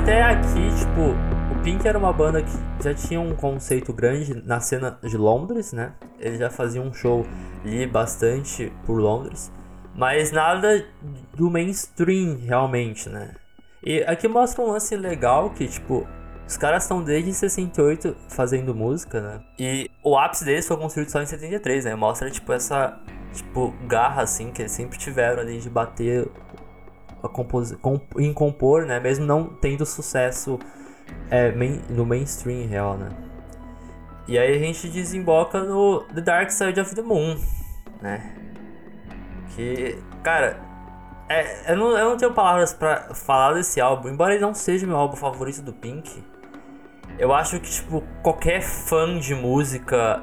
[0.02, 1.00] Até aqui, tipo,
[1.52, 2.50] o Pink era uma banda que
[2.82, 5.92] já tinha um conceito grande na cena de Londres, né?
[6.18, 7.24] Eles já faziam um show
[7.64, 9.52] ali bastante por Londres,
[9.94, 10.84] mas nada
[11.36, 13.36] do mainstream realmente, né?
[13.80, 16.04] E aqui mostra um lance legal que, tipo,
[16.48, 19.40] os caras estão desde 68 fazendo música, né?
[19.56, 21.94] E o ápice deles foi construído só em 73, né?
[21.94, 22.98] Mostra, tipo, essa,
[23.32, 26.28] tipo, garra, assim, que eles sempre tiveram ali de bater
[27.28, 29.00] compos comp em compor, né?
[29.00, 30.58] Mesmo não tendo sucesso
[31.30, 33.10] é, main no mainstream real, né?
[34.28, 37.36] E aí a gente desemboca no The Dark Side of the Moon,
[38.00, 38.34] né?
[39.54, 40.60] Que, cara,
[41.28, 44.86] é, eu, não, eu não tenho palavras pra falar desse álbum, embora ele não seja
[44.86, 46.24] meu álbum favorito do Pink.
[47.18, 50.22] Eu acho que, tipo, qualquer fã de música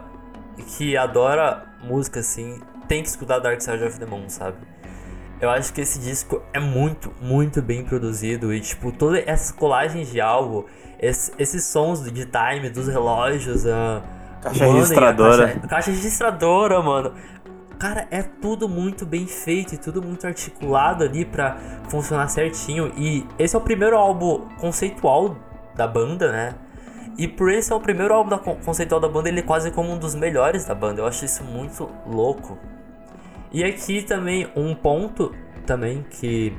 [0.77, 4.57] que adora música assim tem que escutar Dark Side of the Moon, sabe?
[5.41, 10.11] Eu acho que esse disco é muito, muito bem produzido e, tipo, todas essas colagens
[10.11, 10.65] de álbum,
[10.99, 14.01] esse- esses sons de time dos relógios, a.
[14.41, 15.47] Caixa a registradora.
[15.47, 17.13] Caixa, caixa registradora, mano.
[17.77, 21.57] Cara, é tudo muito bem feito e tudo muito articulado ali pra
[21.89, 22.91] funcionar certinho.
[22.97, 25.37] E esse é o primeiro álbum conceitual
[25.75, 26.55] da banda, né?
[27.17, 29.71] E por esse é o primeiro álbum da con- conceitual da banda, ele é quase
[29.71, 31.01] como um dos melhores da banda.
[31.01, 32.57] Eu acho isso muito louco.
[33.51, 35.33] E aqui também um ponto
[35.65, 36.53] também que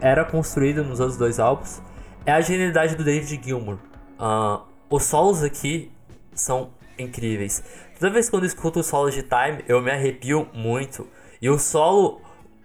[0.00, 1.82] era construído nos outros dois álbuns
[2.26, 3.78] é a genialidade do David Gilmour.
[4.18, 5.90] Ah, os solos aqui
[6.34, 7.62] são incríveis.
[7.98, 11.06] Toda vez que eu escuto os solos de Time, eu me arrepio muito.
[11.40, 12.20] E o solo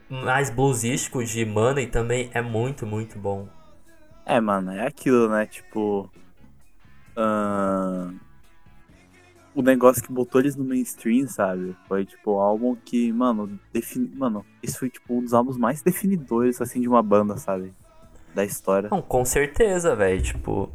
[0.10, 3.48] mais bluesístico de Money também é muito, muito bom.
[4.26, 5.46] É, mano, é aquilo, né?
[5.46, 6.10] Tipo.
[7.16, 8.18] ahn,
[9.60, 11.76] o negócio que botou eles no mainstream, sabe?
[11.86, 14.10] Foi, tipo, o álbum que, mano, defini...
[14.16, 17.74] mano, esse foi, tipo, um dos álbuns mais definidores, assim, de uma banda, sabe?
[18.34, 18.88] Da história.
[18.90, 20.22] Não, com certeza, velho.
[20.22, 20.70] Tipo,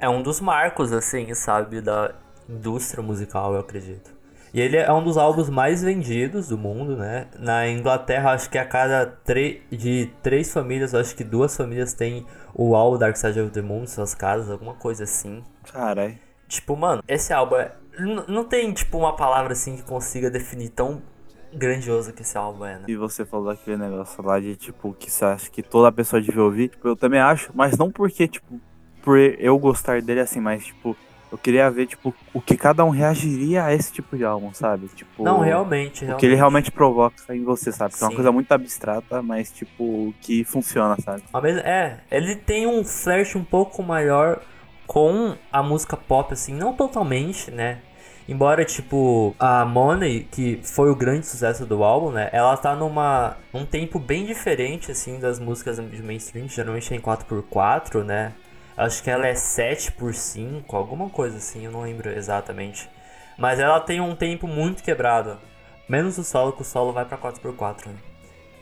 [0.00, 2.12] é um dos marcos, assim, sabe, da
[2.48, 4.10] indústria musical, eu acredito.
[4.52, 7.28] E ele é um dos álbuns mais vendidos do mundo, né?
[7.38, 9.16] Na Inglaterra, acho que a cada
[9.70, 13.84] de três famílias, acho que duas famílias têm o álbum Dark Side of the Moon
[13.84, 15.42] em suas casas, alguma coisa assim.
[15.72, 16.18] Caralho.
[16.48, 17.72] Tipo, mano, esse álbum é...
[18.28, 21.02] Não tem, tipo, uma palavra assim que consiga definir tão
[21.52, 22.84] grandioso que esse álbum é, né?
[22.88, 26.42] E você falou daquele negócio lá de, tipo, que você acha que toda pessoa devia
[26.42, 26.68] ouvir.
[26.68, 28.60] Tipo, eu também acho, mas não porque, tipo,
[29.02, 30.96] por eu gostar dele assim, mas, tipo,
[31.30, 34.88] eu queria ver, tipo, o que cada um reagiria a esse tipo de álbum, sabe?
[34.88, 36.26] Tipo, Não, realmente, o que realmente.
[36.26, 37.94] ele realmente provoca em você, sabe?
[37.94, 38.16] Que é uma Sim.
[38.16, 41.22] coisa muito abstrata, mas, tipo, que funciona, sabe?
[41.64, 44.42] É, ele tem um flash um pouco maior
[44.92, 47.80] com a música pop, assim, não totalmente, né?
[48.28, 52.28] Embora, tipo, a Money, que foi o grande sucesso do álbum, né?
[52.30, 57.00] Ela tá numa um tempo bem diferente, assim, das músicas de mainstream, geralmente é em
[57.00, 58.34] 4x4, né?
[58.76, 62.86] Acho que ela é 7x5, alguma coisa assim, eu não lembro exatamente.
[63.38, 65.38] Mas ela tem um tempo muito quebrado.
[65.88, 67.94] Menos o solo, que o solo vai pra 4x4, né?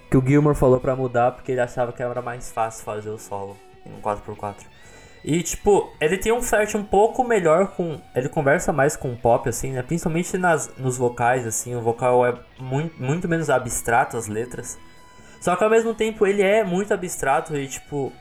[0.08, 3.18] que o Gilmore falou pra mudar porque ele achava que era mais fácil fazer o
[3.18, 4.69] solo em 4x4.
[5.22, 8.00] E tipo, ele tem um flerte um pouco melhor com.
[8.14, 9.82] Ele conversa mais com o pop, assim, né?
[9.82, 11.74] Principalmente nas, nos vocais, assim.
[11.74, 14.78] O vocal é muito, muito menos abstrato, as letras.
[15.40, 18.12] Só que ao mesmo tempo ele é muito abstrato e tipo.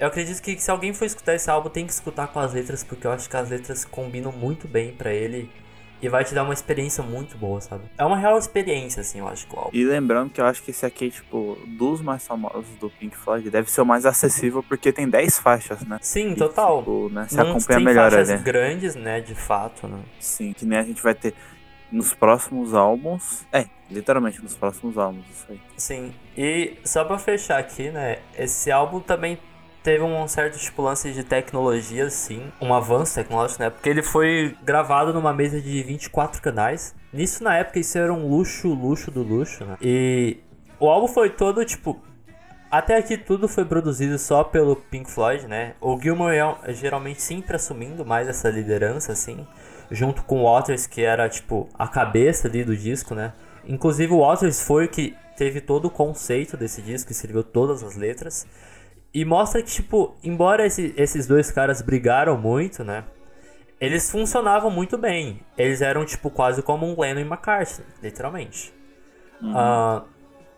[0.00, 2.82] Eu acredito que se alguém for escutar esse álbum tem que escutar com as letras,
[2.82, 5.48] porque eu acho que as letras combinam muito bem pra ele.
[6.02, 7.84] E vai te dar uma experiência muito boa, sabe?
[7.96, 9.70] É uma real experiência, assim, eu acho que o álbum.
[9.72, 13.48] E lembrando que eu acho que esse aqui, tipo, dos mais famosos do Pink Floyd,
[13.48, 15.98] deve ser o mais acessível porque tem 10 faixas, né?
[16.02, 16.78] Sim, E, total.
[16.80, 18.42] tipo, né, se acompanha tem melhor faixas ali.
[18.42, 20.00] grandes, né, de fato, né?
[20.18, 21.34] Sim, que nem a gente vai ter
[21.90, 23.46] nos próximos álbuns.
[23.52, 25.60] É, literalmente nos próximos álbuns, isso aí.
[25.76, 26.12] Sim.
[26.36, 29.38] E só pra fechar aqui, né, esse álbum também
[29.82, 33.70] teve um certo tipo lance de tecnologia, sim, um avanço tecnológico, né?
[33.70, 36.94] Porque ele foi gravado numa mesa de 24 canais.
[37.12, 39.76] Nisso na época isso era um luxo, luxo do luxo, né?
[39.80, 40.38] E
[40.78, 42.00] o álbum foi todo tipo
[42.72, 45.74] até aqui tudo foi produzido só pelo Pink Floyd, né?
[45.78, 49.46] O Gilmour é geralmente sempre assumindo mais essa liderança, assim,
[49.90, 53.34] junto com o Waters, que era tipo a cabeça ali do disco, né?
[53.66, 58.46] Inclusive o Waters foi que teve todo o conceito desse disco, escreveu todas as letras.
[59.14, 63.04] E mostra que, tipo, embora esse- esses dois caras brigaram muito, né?
[63.80, 65.40] Eles funcionavam muito bem.
[65.58, 68.72] Eles eram, tipo, quase como um Lennon e McCartney, literalmente.
[69.54, 70.04] Ah,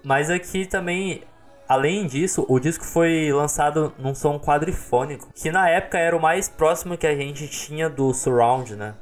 [0.05, 1.23] mas aqui também,
[1.67, 6.49] além disso, o disco foi lançado num som quadrifônico, que na época era o mais
[6.49, 8.95] próximo que a gente tinha do surround, né?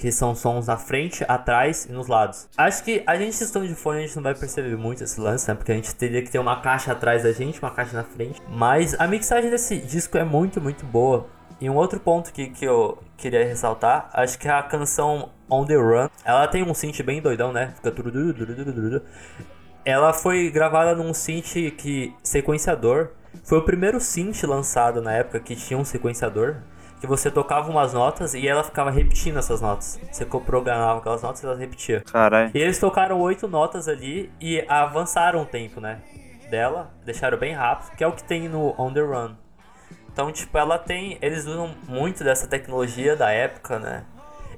[0.00, 2.48] Que são sons na frente, atrás e nos lados.
[2.56, 5.46] Acho que a gente estando de fone a gente não vai perceber muito esse lance,
[5.46, 5.54] né?
[5.54, 8.40] Porque a gente teria que ter uma caixa atrás da gente, uma caixa na frente.
[8.48, 11.26] Mas a mixagem desse disco é muito, muito boa.
[11.60, 15.76] E um outro ponto que, que eu queria ressaltar, acho que a canção On The
[15.76, 17.74] Run, ela tem um synth bem doidão, né?
[17.76, 19.02] Fica tudo...
[19.84, 23.08] Ela foi gravada num synth que sequenciador.
[23.44, 26.56] Foi o primeiro synth lançado na época que tinha um sequenciador.
[27.00, 29.98] Que você tocava umas notas e ela ficava repetindo essas notas.
[30.10, 32.02] Você programava aquelas notas e ela repetia.
[32.02, 32.50] Caralho.
[32.54, 36.00] E eles tocaram oito notas ali e avançaram o tempo, né?
[36.50, 39.34] Dela, deixaram bem rápido, que é o que tem no On The Run.
[40.12, 41.16] Então, tipo, ela tem.
[41.22, 44.04] Eles usam muito dessa tecnologia da época, né?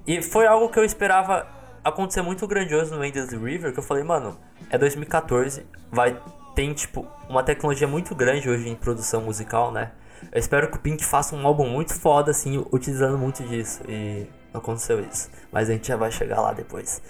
[0.06, 1.46] E foi algo que eu esperava
[1.84, 4.36] acontecer muito grandioso no Endless River, que eu falei, mano,
[4.70, 6.16] é 2014, vai.
[6.54, 9.92] Tem, tipo, uma tecnologia muito grande hoje em produção musical, né?
[10.30, 13.82] Eu espero que o Pink faça um álbum muito foda, assim, utilizando muito disso.
[13.88, 15.30] E aconteceu isso.
[15.50, 17.02] Mas a gente já vai chegar lá depois.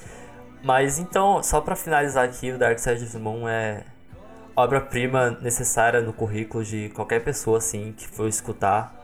[0.63, 3.85] Mas então, só pra finalizar aqui, o Dark Side of the Moon é
[4.55, 9.01] obra-prima necessária no currículo de qualquer pessoa, assim, que for escutar.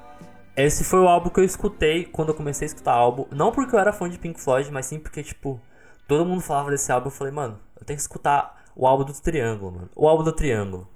[0.56, 3.26] Esse foi o álbum que eu escutei quando eu comecei a escutar álbum.
[3.30, 5.60] Não porque eu era fã de Pink Floyd, mas sim porque, tipo,
[6.06, 7.06] todo mundo falava desse álbum.
[7.06, 9.90] Eu falei, mano, eu tenho que escutar o álbum do Triângulo, mano.
[9.94, 10.88] O álbum do Triângulo.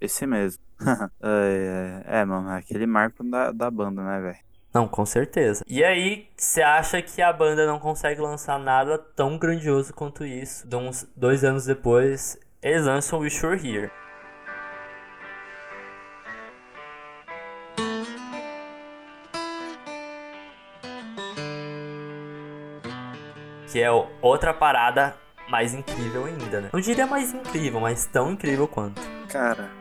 [0.00, 0.60] Esse mesmo.
[1.22, 4.38] é, é, é, mano, é aquele marco da, da banda, né, velho?
[4.72, 5.64] Não, com certeza.
[5.66, 10.66] E aí, você acha que a banda não consegue lançar nada tão grandioso quanto isso?
[10.66, 13.90] De uns dois anos depois, eles lançam Wish You're Here.
[23.72, 23.90] Que é
[24.20, 25.16] outra parada
[25.48, 26.70] mais incrível ainda, né?
[26.72, 29.00] Não diria mais incrível, mas tão incrível quanto.
[29.28, 29.79] Cara.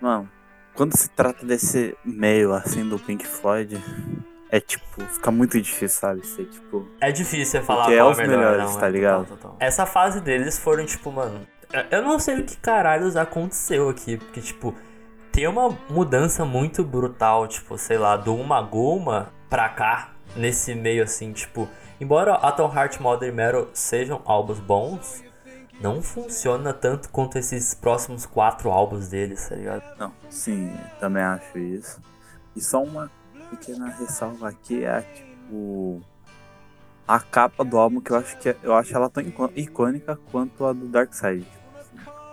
[0.00, 0.28] Mano,
[0.74, 3.82] quando se trata desse meio assim do Pink Floyd,
[4.50, 6.26] é tipo, fica muito difícil, sabe?
[6.26, 6.88] Ser tipo.
[7.00, 9.24] É difícil você falar Porque é os melhor, melhores, não, tá é, ligado?
[9.24, 9.56] total, total.
[9.58, 11.46] Essa fase deles foram, tipo, mano.
[11.90, 14.74] Eu não sei o que caralhos aconteceu aqui, porque, tipo,
[15.32, 21.02] tem uma mudança muito brutal, tipo, sei lá, do Uma Guma pra cá, nesse meio
[21.02, 21.68] assim, tipo.
[22.00, 25.24] Embora Atom Heart Modern Metal sejam álbuns bons,
[25.80, 29.82] não funciona tanto quanto esses próximos quatro álbuns deles, tá ligado?
[29.98, 32.00] Não, sim, também acho isso.
[32.54, 33.10] E só uma
[33.50, 36.00] pequena ressalva aqui é tipo
[37.06, 40.18] a capa do álbum que eu acho que é- eu acho ela tão icô- icônica
[40.32, 41.46] quanto a do Dark Side.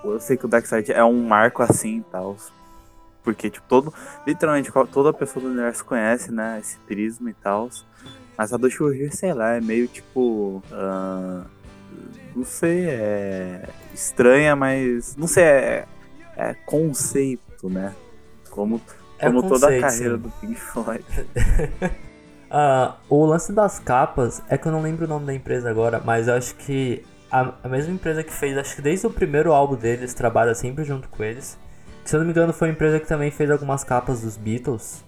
[0.03, 2.36] Eu sei que o Dark Side é um marco assim e tal.
[3.23, 3.93] Porque, tipo, todo.
[4.27, 6.60] Literalmente, toda pessoa do universo conhece, né?
[6.60, 7.69] Esse prisma e tal.
[8.38, 10.62] Mas a do Shurrir, sei lá, é meio tipo.
[10.71, 11.43] ah,
[12.36, 13.69] não sei, é.
[13.93, 15.15] Estranha, mas.
[15.15, 15.86] Não sei, é.
[16.36, 17.93] É conceito, né?
[18.49, 18.82] Como,
[19.19, 20.21] É como toda a carreira sim.
[20.21, 21.06] do Pink Floyd.
[22.56, 25.99] Ah, o lance das capas é que eu não lembro o nome da empresa agora,
[26.06, 29.51] mas eu acho que a, a mesma empresa que fez, acho que desde o primeiro
[29.51, 31.58] álbum deles, trabalha sempre junto com eles.
[32.06, 35.03] Se eu não me engano, foi a empresa que também fez algumas capas dos Beatles.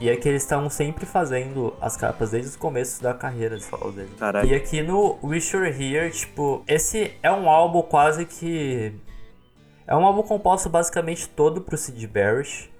[0.00, 3.64] E é que eles estão sempre fazendo as capas desde os começos da carreira de
[3.94, 4.14] deles.
[4.16, 4.48] Caralho.
[4.48, 8.94] E aqui no Wish You're Here, tipo, esse é um álbum quase que.
[9.86, 12.70] É um álbum composto basicamente todo pro Sid Barrett.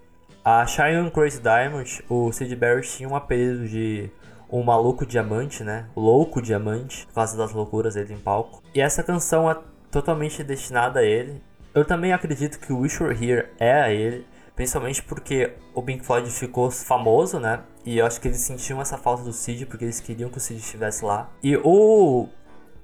[0.44, 4.10] A Shine on Crazy Diamond, o Sid Barrett tinha um apelido de
[4.48, 5.86] o maluco diamante, né?
[5.96, 8.62] Louco diamante, por causa das loucuras dele em palco.
[8.74, 9.56] E essa canção é
[9.90, 11.42] totalmente destinada a ele.
[11.74, 14.26] Eu também acredito que o Wish You're Here é a ele,
[14.58, 17.60] principalmente porque o Pink Floyd ficou famoso, né?
[17.86, 20.40] E eu acho que eles sentiam essa falta do Sid, porque eles queriam que o
[20.40, 21.30] Sid estivesse lá.
[21.40, 22.28] E o,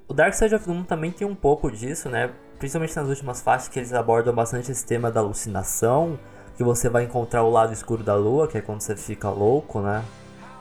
[0.07, 2.31] o Dark Side of the Moon também tem um pouco disso, né?
[2.61, 6.17] Principalmente nas últimas faixas, que eles abordam bastante esse tema da alucinação,
[6.57, 9.81] que você vai encontrar o lado escuro da lua, que é quando você fica louco,
[9.81, 10.05] né?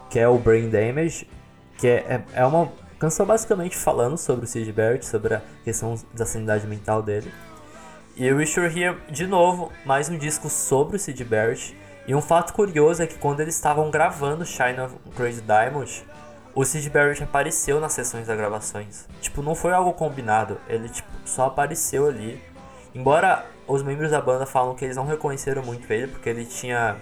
[0.10, 1.30] Que é o Brain Damage,
[1.78, 5.94] que é, é, é uma canção basicamente falando sobre o Sid Barrett, sobre a questão
[6.12, 7.32] da sanidade mental dele.
[8.16, 11.76] E o Wish You're Here, de novo, mais um disco sobre o Sid Barrett.
[12.08, 16.06] E um fato curioso é que quando eles estavam gravando Shine of Crazy Diamond,
[16.54, 19.08] o Sid Barrett apareceu nas sessões das gravações.
[19.20, 22.40] Tipo, não foi algo combinado, ele tipo, só apareceu ali.
[22.94, 26.98] Embora os membros da banda falam que eles não reconheceram muito ele, porque ele tinha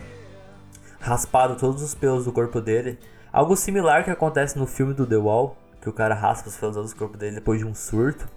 [1.02, 2.98] raspado todos os pelos do corpo dele.
[3.34, 6.90] Algo similar que acontece no filme do The Wall, que o cara raspa os pelos
[6.90, 8.30] do corpo dele depois de um surto.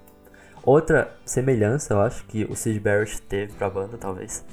[0.65, 4.45] Outra semelhança, eu acho, que o Sid Barrett teve pra banda, talvez.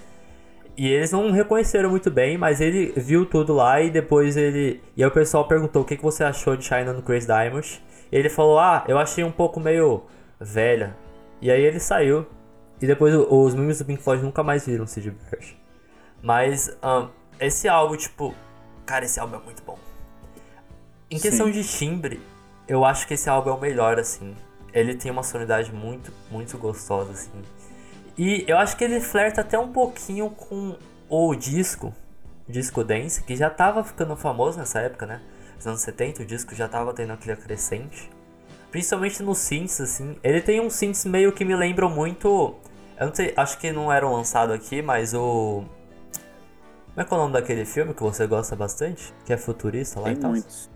[0.78, 4.82] E eles não reconheceram muito bem, mas ele viu tudo lá e depois ele.
[4.96, 7.84] E aí o pessoal perguntou o que, que você achou de Shine on Crazy Diamond.
[8.12, 10.04] E ele falou: Ah, eu achei um pouco meio
[10.40, 10.96] velha.
[11.42, 12.26] E aí ele saiu.
[12.82, 15.58] E depois os membros do Pink Floyd nunca mais viram o Sid Barrett.
[16.22, 18.34] Mas ahn, esse álbum, tipo.
[18.86, 19.78] Cara, esse álbum é muito bom.
[21.10, 21.52] Em questão Sim.
[21.52, 22.22] de timbre,
[22.68, 24.36] eu acho que esse álbum é o melhor, assim.
[24.74, 27.32] Ele tem uma sonoridade muito, muito gostosa, assim.
[28.18, 30.78] E eu acho que ele flerta até um pouquinho com
[31.10, 31.94] o disco,
[32.48, 35.22] disco dance, que já tava ficando famoso nessa época, né?
[35.56, 38.10] Nos anos 70, o disco já tava tendo aquele crescente.
[38.70, 40.16] Principalmente nos synths, assim.
[40.24, 42.56] Ele tem uns synths meio que me lembram muito.
[42.98, 45.64] Eu não sei, acho que não eram lançados aqui, mas o.
[46.94, 49.14] Como é que é o nome daquele filme que você gosta bastante?
[49.26, 50.32] Que é futurista lá Tem e tal?
[50.32, 50.70] muitos.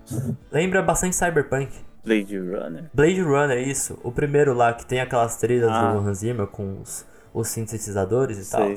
[0.52, 1.85] Lembra bastante Cyberpunk.
[2.06, 2.90] Blade Runner.
[2.94, 4.00] Blade Runner, isso.
[4.04, 5.92] O primeiro lá que tem aquelas trilhas Ah.
[5.94, 8.72] do Hans Zimmer com os, os sintetizadores e tal.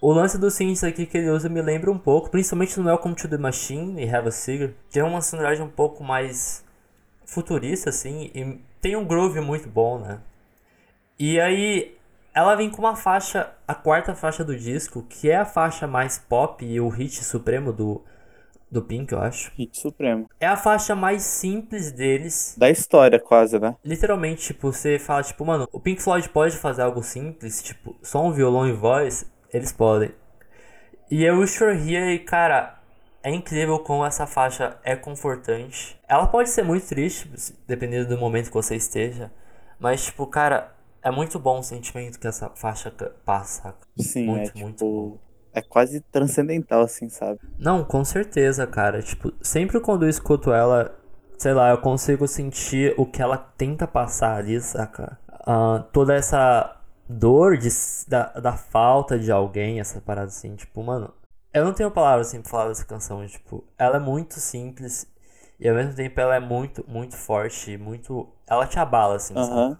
[0.00, 3.16] O lance dos synths aqui que ele usa me lembra um pouco, principalmente no Welcome
[3.16, 4.70] to the Machine e Have a Cigar.
[4.92, 6.64] Tem uma sonoridade um pouco mais
[7.26, 10.20] futurista, assim, e tem um groove muito bom, né?
[11.18, 11.96] E aí,
[12.32, 16.16] ela vem com uma faixa, a quarta faixa do disco, que é a faixa mais
[16.16, 18.00] pop e o hit supremo do,
[18.70, 19.50] do Pink, eu acho.
[19.56, 20.28] Hit supremo.
[20.40, 23.76] É a faixa mais simples deles, Da história, quase, né?
[23.84, 28.24] literalmente, tipo, você fala, tipo, mano, o Pink Floyd pode fazer algo simples, tipo, só
[28.24, 30.10] um violão e voz, eles podem.
[31.10, 32.78] E Wish You're Here, e, cara,
[33.22, 35.98] é incrível como essa faixa é confortante.
[36.06, 37.30] Ela pode ser muito triste,
[37.66, 39.30] dependendo do momento que você esteja,
[39.78, 42.90] mas, tipo, cara, é muito bom o sentimento que essa faixa
[43.24, 43.74] passa.
[43.98, 45.20] Sim, Muito, é muito tipo.
[45.52, 47.40] É quase transcendental, assim, sabe?
[47.58, 49.02] Não, com certeza, cara.
[49.02, 50.94] Tipo, sempre quando eu escuto ela,
[51.36, 55.18] sei lá, eu consigo sentir o que ela tenta passar ali, saca?
[55.28, 56.76] Ah, toda essa
[57.08, 57.68] dor de,
[58.06, 61.12] da, da falta de alguém, essa parada assim, tipo, mano.
[61.52, 65.06] Eu não tenho palavras assim pra falar dessa canção, tipo, ela é muito simples
[65.58, 68.28] e ao mesmo tempo ela é muito, muito forte, muito.
[68.46, 69.50] Ela te abala, assim, sabe?
[69.50, 69.78] Aham.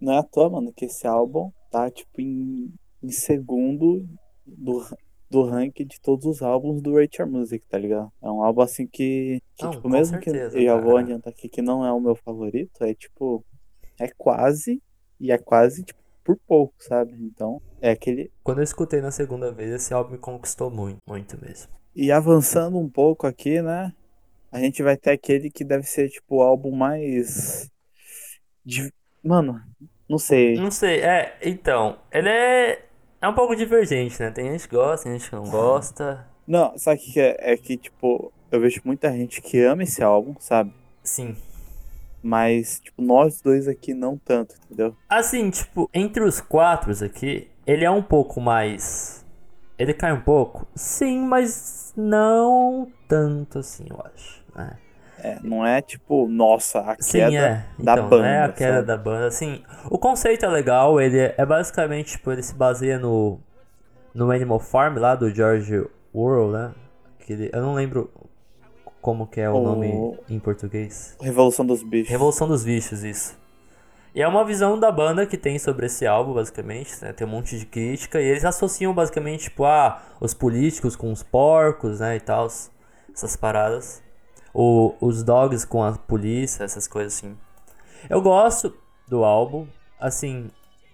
[0.00, 4.08] Não é à toa, mano, que esse álbum tá, tipo, em, em segundo
[4.46, 4.82] do,
[5.30, 8.10] do ranking de todos os álbuns do Your Music, tá ligado?
[8.20, 11.32] É um álbum assim que, que Não, tipo, mesmo certeza, que eu já vou adiantar
[11.32, 13.44] aqui que não é o meu favorito, é tipo,
[13.98, 14.82] é quase,
[15.20, 17.14] e é quase, tipo, por pouco, sabe?
[17.20, 18.30] Então, é aquele.
[18.42, 21.72] Quando eu escutei na segunda vez, esse álbum me conquistou muito, muito mesmo.
[21.94, 23.92] E avançando um pouco aqui, né?
[24.52, 27.70] A gente vai ter aquele que deve ser, tipo, o álbum mais.
[28.64, 29.60] de- Mano,
[30.08, 30.56] não sei.
[30.56, 32.84] Não sei, é, então, ele é,
[33.20, 34.30] é um pouco divergente, né?
[34.30, 36.26] Tem gente que gosta, tem gente que não gosta.
[36.46, 37.36] Não, sabe o que é?
[37.52, 40.72] É que, tipo, eu vejo muita gente que ama esse álbum, sabe?
[41.02, 41.36] Sim.
[42.22, 44.94] Mas, tipo, nós dois aqui não tanto, entendeu?
[45.08, 49.24] Assim, tipo, entre os quatro aqui, ele é um pouco mais.
[49.78, 50.66] Ele cai um pouco?
[50.74, 54.44] Sim, mas não tanto assim, eu acho.
[54.54, 54.76] né?
[55.22, 57.64] É, não é tipo, nossa, a Sim, queda é.
[57.78, 58.26] da Então, banda.
[58.26, 58.86] é a queda sabe?
[58.86, 59.26] da banda.
[59.26, 63.38] Assim, o conceito é legal, ele é, é basicamente, tipo, ele se baseia no.
[64.12, 66.72] No Animal Farm lá do George Orwell, né?
[67.20, 68.10] Que ele- eu não lembro
[69.00, 71.16] como que é o O- nome em português.
[71.20, 72.08] Revolução dos Bichos.
[72.10, 73.38] Revolução dos Bichos, isso.
[74.12, 77.12] E é uma visão da banda que tem sobre esse álbum, basicamente, né?
[77.12, 81.22] Tem um monte de crítica e eles associam basicamente, tipo, ah, os políticos com os
[81.22, 82.48] porcos, né, e tal,
[83.14, 84.02] essas paradas.
[84.52, 87.36] O, os dogs com a polícia, essas coisas assim.
[88.08, 88.74] Eu gosto
[89.08, 89.66] do álbum,
[89.98, 90.50] assim,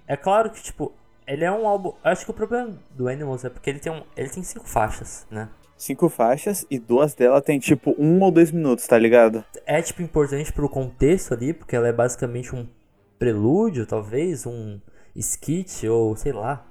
[0.06, 0.92] é claro que, tipo,
[1.26, 1.92] ele é um álbum...
[2.04, 5.26] Acho que o problema do Animals é porque ele tem, um, ele tem cinco faixas,
[5.30, 5.48] né?
[5.76, 9.44] Cinco faixas e duas delas tem tipo um ou dois minutos, tá ligado?
[9.66, 12.66] é tipo importante pro contexto ali, porque ela é basicamente um
[13.18, 14.80] prelúdio, talvez, um
[15.14, 16.64] skit ou sei lá.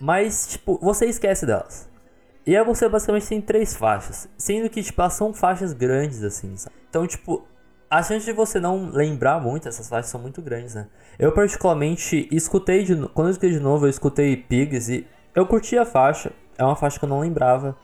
[0.00, 1.90] Mas tipo, você esquece delas.
[2.44, 6.56] E aí você basicamente tem três faixas, sendo que tipo, elas são faixas grandes assim,
[6.56, 6.74] sabe?
[6.88, 7.46] Então, tipo,
[7.88, 10.88] a chance de você não lembrar muito essas faixas são muito grandes, né?
[11.18, 15.78] Eu particularmente escutei de quando eu escutei de novo, eu escutei Pigs e eu curti
[15.78, 16.32] a faixa.
[16.58, 17.76] É uma faixa que eu não lembrava,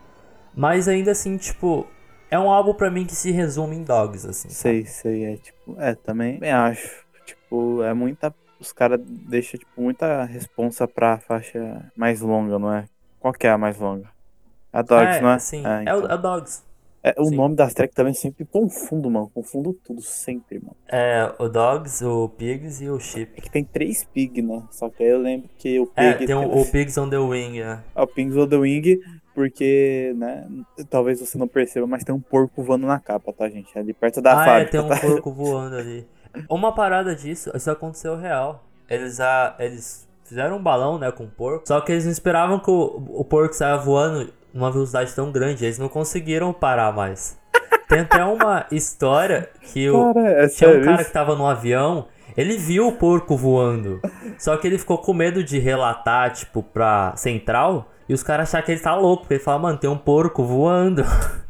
[0.55, 1.87] mas ainda assim, tipo,
[2.31, 4.49] é um álbum pra mim que se resume em Dogs, assim.
[4.49, 4.85] sabe?
[4.85, 7.07] Sei, sei, é tipo, é, também bem acho.
[7.25, 8.35] Tipo, é muita.
[8.59, 12.87] Os caras deixam, tipo, muita responsa pra faixa mais longa, não é?
[13.21, 14.09] Qual que é a mais longa?
[14.73, 15.39] A Dogs, é, não é?
[15.39, 16.11] Sim, É, é, o, então.
[16.11, 16.63] é o Dogs.
[17.03, 17.37] É, o sim.
[17.37, 19.31] nome das tracks também sempre confundo, mano.
[19.33, 20.77] Confundo tudo, sempre, mano.
[20.89, 23.33] É o Dogs, o Pigs e o Sheep.
[23.37, 24.63] É que tem três Pig, né?
[24.71, 26.27] Só que aí eu lembro que o É, Pig.
[26.27, 27.83] tem o, o Pigs on the Wing, né?
[27.95, 29.01] É o Pigs on the Wing,
[29.35, 30.47] porque, né?
[30.91, 33.79] Talvez você não perceba, mas tem um porco voando na capa, tá, gente?
[33.79, 34.71] Ali perto da ah, é, fábrica.
[34.73, 34.99] tem um tá?
[35.01, 36.07] porco voando ali.
[36.51, 38.65] Uma parada disso, isso aconteceu real.
[38.91, 41.67] Eles, ah, eles fizeram um balão, né, com o porco.
[41.67, 45.65] Só que eles não esperavam que o, o porco saia voando numa velocidade tão grande.
[45.65, 47.39] Eles não conseguiram parar mais.
[47.89, 51.47] Tem até uma história que o, Cara, é Tinha um sério cara que tava no
[51.47, 54.01] avião, ele viu o porco voando.
[54.39, 57.91] Só que ele ficou com medo de relatar, tipo, pra central.
[58.09, 59.23] E os caras acharam que ele tá louco.
[59.23, 61.03] Porque ele fala, mano, tem um porco voando.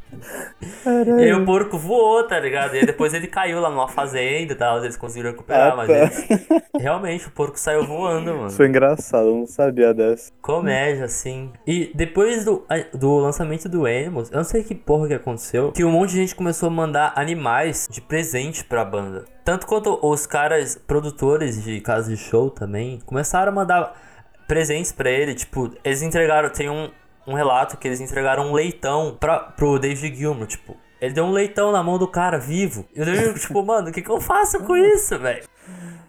[0.86, 2.74] E aí o porco voou, tá ligado?
[2.74, 5.88] E aí depois ele caiu lá numa fazenda e tal, eles conseguiram recuperar, Ah, mas
[5.88, 5.94] tá.
[5.94, 6.46] eles...
[6.78, 8.50] realmente o porco saiu voando, mano.
[8.50, 10.32] Foi engraçado, eu não sabia dessa.
[10.40, 11.52] Comédia, assim.
[11.66, 15.84] E depois do, do lançamento do Animals, eu não sei que porra que aconteceu, que
[15.84, 19.24] um monte de gente começou a mandar animais de presente pra banda.
[19.44, 23.94] Tanto quanto os caras produtores de casa de show também começaram a mandar
[24.46, 25.34] presentes pra ele.
[25.34, 26.50] Tipo, eles entregaram.
[26.50, 26.90] Tem um,
[27.28, 30.46] um relato que eles entregaram um leitão pra, pro David Gilmour.
[30.46, 32.86] Tipo, ele deu um leitão na mão do cara vivo.
[32.94, 35.44] E o David, tipo, mano, o que, que eu faço com isso, velho?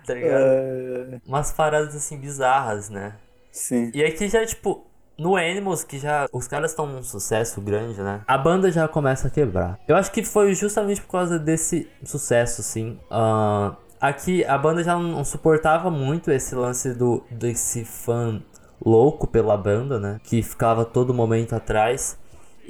[0.05, 0.41] Tá ligado?
[0.41, 3.13] É, Umas paradas assim bizarras, né?
[3.51, 3.91] sim.
[3.93, 4.85] E aqui já, tipo,
[5.17, 8.21] no Animals, que já os caras estão num sucesso grande, né?
[8.25, 9.77] A banda já começa a quebrar.
[9.87, 12.97] Eu acho que foi justamente por causa desse sucesso, assim.
[13.11, 18.41] Ah, aqui a banda já não suportava muito esse lance do desse fã
[18.83, 20.19] louco pela banda, né?
[20.23, 22.17] Que ficava todo momento atrás.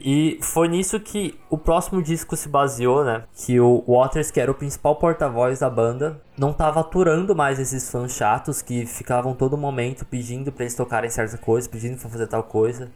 [0.02, 3.24] E foi nisso que o próximo disco se baseou, né?
[3.36, 7.90] Que o Waters, que era o principal porta-voz da banda, não tava aturando mais esses
[7.92, 12.28] fãs chatos que ficavam todo momento pedindo pra eles tocarem certa coisa, pedindo pra fazer
[12.28, 12.90] tal coisa.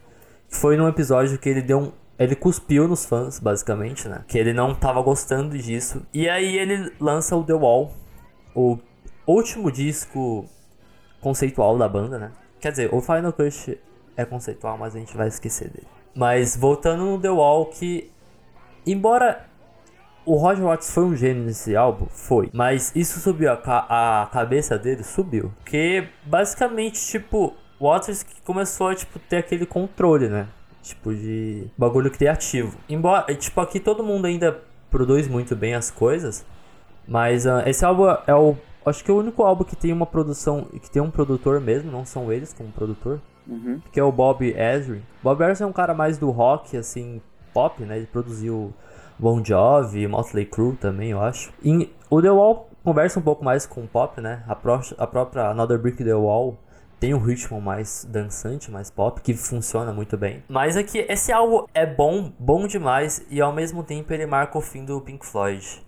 [0.48, 1.92] Foi num episódio que ele deu um.
[2.18, 4.24] Ele cuspiu nos fãs, basicamente, né?
[4.26, 6.02] Que ele não tava gostando disso.
[6.14, 7.92] E aí ele lança o The Wall,
[8.54, 8.78] o
[9.26, 10.46] último disco
[11.20, 12.32] conceitual da banda, né?
[12.64, 13.78] Quer dizer, o Final Cut
[14.16, 15.86] é conceitual, mas a gente vai esquecer dele.
[16.14, 18.10] Mas voltando no The Wall, que
[18.86, 19.44] embora
[20.24, 22.48] o Roger Waters foi um gênio nesse álbum, foi.
[22.54, 25.52] Mas isso subiu a, ca- a cabeça dele, subiu.
[25.58, 30.46] Porque basicamente, tipo, Waters que começou a tipo, ter aquele controle, né?
[30.80, 32.78] Tipo, de bagulho criativo.
[32.88, 34.58] Embora, e, tipo, aqui todo mundo ainda
[34.90, 36.46] produz muito bem as coisas.
[37.06, 38.56] Mas ah, esse álbum é o.
[38.84, 40.64] Acho que é o único álbum que tem uma produção.
[40.64, 43.20] que tem um produtor mesmo, não são eles como produtor.
[43.46, 43.80] Uhum.
[43.92, 45.02] Que é o Bob Ezrin.
[45.22, 47.20] Bob Ezrin é um cara mais do rock, assim,
[47.52, 47.98] pop, né?
[47.98, 48.72] Ele produziu
[49.18, 51.52] Bon Jovi, Motley Crue também, eu acho.
[51.62, 54.42] E o The Wall conversa um pouco mais com pop, né?
[54.46, 56.58] A, pró a própria Another Brick The Wall
[57.00, 60.42] tem um ritmo mais dançante, mais pop, que funciona muito bem.
[60.48, 64.60] Mas aqui, esse álbum é bom, bom demais, e ao mesmo tempo ele marca o
[64.60, 65.84] fim do Pink Floyd.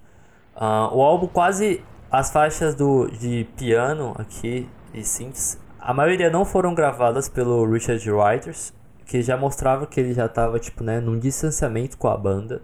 [0.54, 1.82] Ah, o álbum quase.
[2.10, 8.10] As faixas do, de piano aqui e synths, a maioria não foram gravadas pelo Richard
[8.10, 8.72] Writers,
[9.04, 12.62] que já mostrava que ele já tava, tipo, né, num distanciamento com a banda.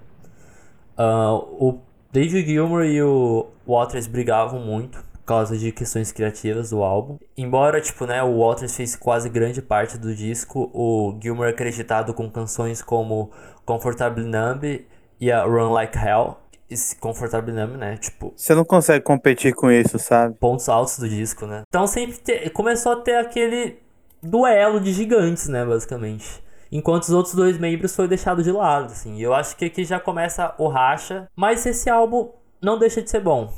[0.96, 1.80] Ah, o
[2.12, 7.18] David Gilmour e o Waters brigavam muito por causa de questões criativas do álbum.
[7.36, 12.12] Embora, tipo, né, o Waters fez quase grande parte do disco, o Gilmour é acreditado
[12.12, 13.30] com canções como
[13.64, 14.86] Comfortably Numb
[15.20, 16.41] e a Run Like Hell.
[16.72, 20.34] Esse Comfortably Numb, né, tipo, Você não consegue competir com isso, sabe?
[20.38, 21.62] pontos altos do disco, né?
[21.68, 23.78] Então sempre te- começou a ter aquele
[24.22, 26.42] duelo de gigantes, né, basicamente.
[26.70, 29.16] Enquanto os outros dois membros foi deixado de lado, assim.
[29.16, 32.30] E eu acho que aqui já começa o racha, mas esse álbum
[32.62, 33.52] não deixa de ser bom.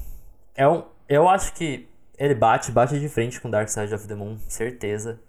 [0.56, 1.86] É um, eu acho que
[2.18, 5.20] ele bate, bate de frente com Dark Side of the Moon, certeza.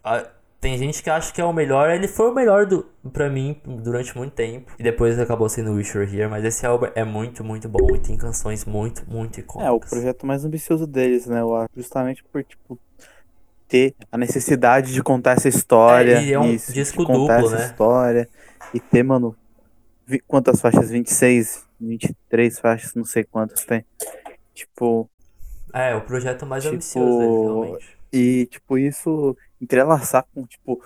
[0.60, 3.62] Tem gente que acha que é o melhor, ele foi o melhor do, pra mim
[3.66, 4.72] durante muito tempo.
[4.80, 7.96] E depois acabou sendo Wish You Were Here, mas esse álbum é muito, muito bom
[7.96, 9.68] e tem canções muito, muito icônicas.
[9.68, 11.42] É, o projeto mais ambicioso deles, né?
[11.42, 11.70] Eu acho.
[11.76, 12.80] Justamente por, tipo,
[13.68, 16.18] ter a necessidade de contar essa história.
[16.18, 17.66] É, e é um isso, disco contar duplo, essa né?
[17.66, 18.30] história.
[18.74, 19.36] E ter, mano,
[20.08, 20.90] vi- quantas faixas?
[20.90, 23.86] 26, 23 faixas, não sei quantas tem.
[24.54, 25.10] Tipo,
[25.74, 27.98] É, o projeto mais Tipo, ambicioso realmente.
[28.14, 30.82] e, tipo, isso entrelaçar com, tipo,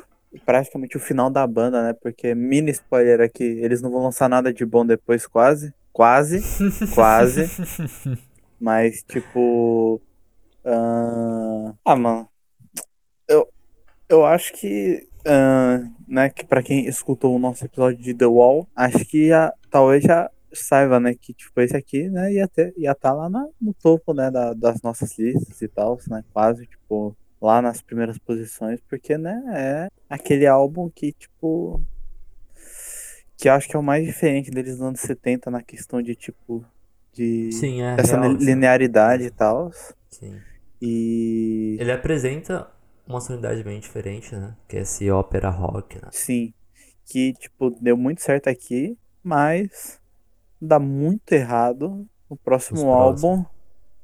[0.46, 1.94] praticamente o final da banda, né?
[1.94, 5.74] Porque, mini spoiler aqui, eles não vão lançar nada de bom depois, quase.
[5.92, 6.40] Quase.
[6.94, 7.46] quase.
[8.60, 10.02] Mas, tipo.
[10.66, 12.28] ah, Ah, mano.
[13.28, 13.48] Eu,
[14.08, 15.08] eu acho que.
[15.26, 19.54] ah, né, que pra quem escutou o nosso episódio de The Wall, acho que já,
[19.70, 23.48] talvez já saiba, né, que tipo, esse aqui, né, ia ter, ia estar lá na-
[23.62, 28.18] no topo, né, da- das nossas listas e tal, né, quase, tipo, lá nas primeiras
[28.18, 31.82] posições, porque, né, é aquele álbum que, tipo,
[33.38, 36.16] que eu acho que é o mais diferente deles dos anos 70 na questão de,
[36.16, 36.66] tipo,
[37.14, 37.96] de Sim, é.
[37.98, 39.72] essa real, linearidade e tal,
[40.10, 40.38] Sim.
[40.82, 41.78] e...
[41.80, 42.70] Ele apresenta
[43.08, 44.56] uma sonoridade bem diferente, né?
[44.68, 46.10] Que é esse ópera rock, né?
[46.12, 46.54] Sim,
[47.06, 50.00] que tipo deu muito certo aqui, mas
[50.62, 53.46] dá muito errado no próximo Nos álbum,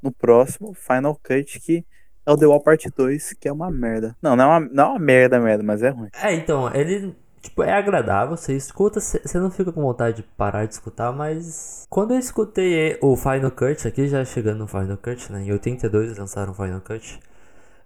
[0.01, 1.85] no próximo Final Cut que
[2.25, 4.15] é o The Wall Part 2, que é uma merda.
[4.21, 6.09] Não, não é uma, não é uma merda, merda, mas é ruim.
[6.21, 7.15] É, então, ele.
[7.41, 11.85] Tipo, é agradável, você escuta, você não fica com vontade de parar de escutar, mas.
[11.89, 15.43] Quando eu escutei o Final Cut, aqui já chegando no Final Cut, né?
[15.43, 17.19] Em 82 eles lançaram o Final Cut.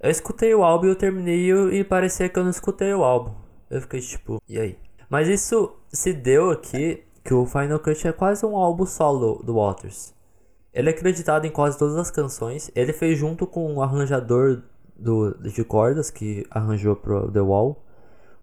[0.02, 3.34] Eu escutei o álbum e eu terminei e parecia que eu não escutei o álbum.
[3.70, 4.78] Eu fiquei tipo, e aí?
[5.10, 9.56] Mas isso se deu aqui, que o Final Cut é quase um álbum solo do
[9.56, 10.14] Waters.
[10.74, 12.72] Ele é acreditado em quase todas as canções.
[12.76, 14.62] Ele fez junto com o arranjador
[14.96, 17.84] do, de cordas que arranjou pro The Wall.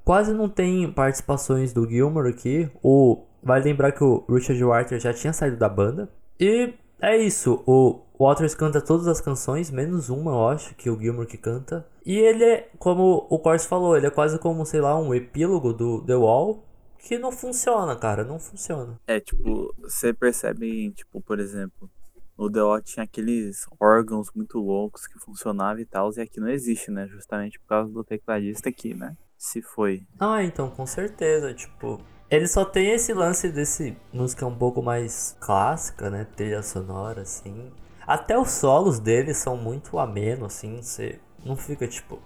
[0.04, 2.70] Quase não tem participações do Gilmour aqui.
[2.82, 6.08] O, vale lembrar que o Richard Waters já tinha saído da banda.
[6.38, 7.62] E é isso.
[7.66, 11.86] O Waters canta todas as canções, menos uma, eu acho, que o Gilmour que canta.
[12.04, 15.72] E ele é, como o Corse falou, ele é quase como, sei lá, um epílogo
[15.72, 16.62] do The Wall.
[16.98, 18.98] Que não funciona, cara, não funciona.
[19.06, 21.88] É, tipo, você percebe, tipo, por exemplo,
[22.37, 26.49] no The Wall tinha aqueles órgãos muito loucos que funcionavam e tal, e aqui não
[26.49, 27.07] existe, né?
[27.07, 29.16] Justamente por causa do tecladista aqui, né?
[29.39, 30.07] Se foi.
[30.18, 32.01] Ah, então, com certeza, tipo.
[32.28, 36.24] Ele só tem esse lance desse música um pouco mais clássica, né?
[36.24, 37.70] Trilha sonora, assim.
[38.05, 40.82] Até os solos dele são muito ameno, assim.
[40.82, 42.20] Você não fica tipo,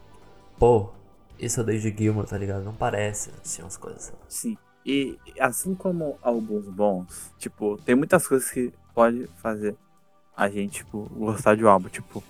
[0.58, 0.90] pô,
[1.38, 2.64] isso é David Gilmour, tá ligado?
[2.64, 4.12] Não parece, assim, umas coisas.
[4.28, 4.56] Sim.
[4.84, 9.76] E assim como alguns bons, tipo, tem muitas coisas que pode fazer
[10.40, 12.24] a gente, tipo, gostar de um álbum, tipo,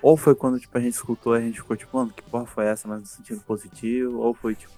[0.00, 2.46] ou foi quando tipo, a gente escutou e a gente ficou tipo, mano, que porra
[2.46, 4.72] foi essa, mas no sentido positivo, ou foi tipo,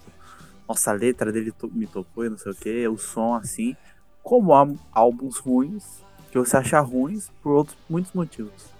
[0.67, 3.75] nossa, a letra dele to me tocou e não sei o que, o som assim,
[4.23, 8.73] como há álbuns ruins, que você acha ruins por outros muitos motivos.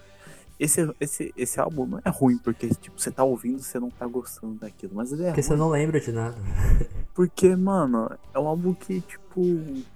[0.60, 4.07] Esse, esse, esse álbum não é ruim porque tipo, você tá ouvindo você não tá
[4.07, 6.36] gostando daquilo, mas ele é Porque ruim você não lembra de nada.
[7.14, 9.39] porque, mano, é um álbum que, tipo,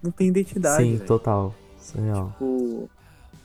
[0.03, 0.83] não tem identidade.
[0.83, 1.07] Sim, velho.
[1.07, 1.55] total.
[1.95, 2.13] É.
[2.13, 2.89] Tipo,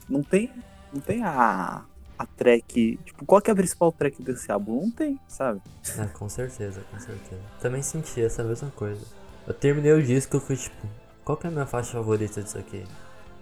[0.08, 0.50] não tem,
[0.92, 1.84] não tem a,
[2.18, 2.98] a track.
[3.04, 4.82] Tipo, qual que é a principal track desse álbum?
[4.82, 5.60] Não tem, sabe?
[5.98, 7.42] É, com certeza, com certeza.
[7.60, 9.04] Também senti essa mesma coisa.
[9.46, 10.86] Eu terminei o disco e eu fui tipo,
[11.24, 12.84] qual que é a minha faixa favorita disso aqui?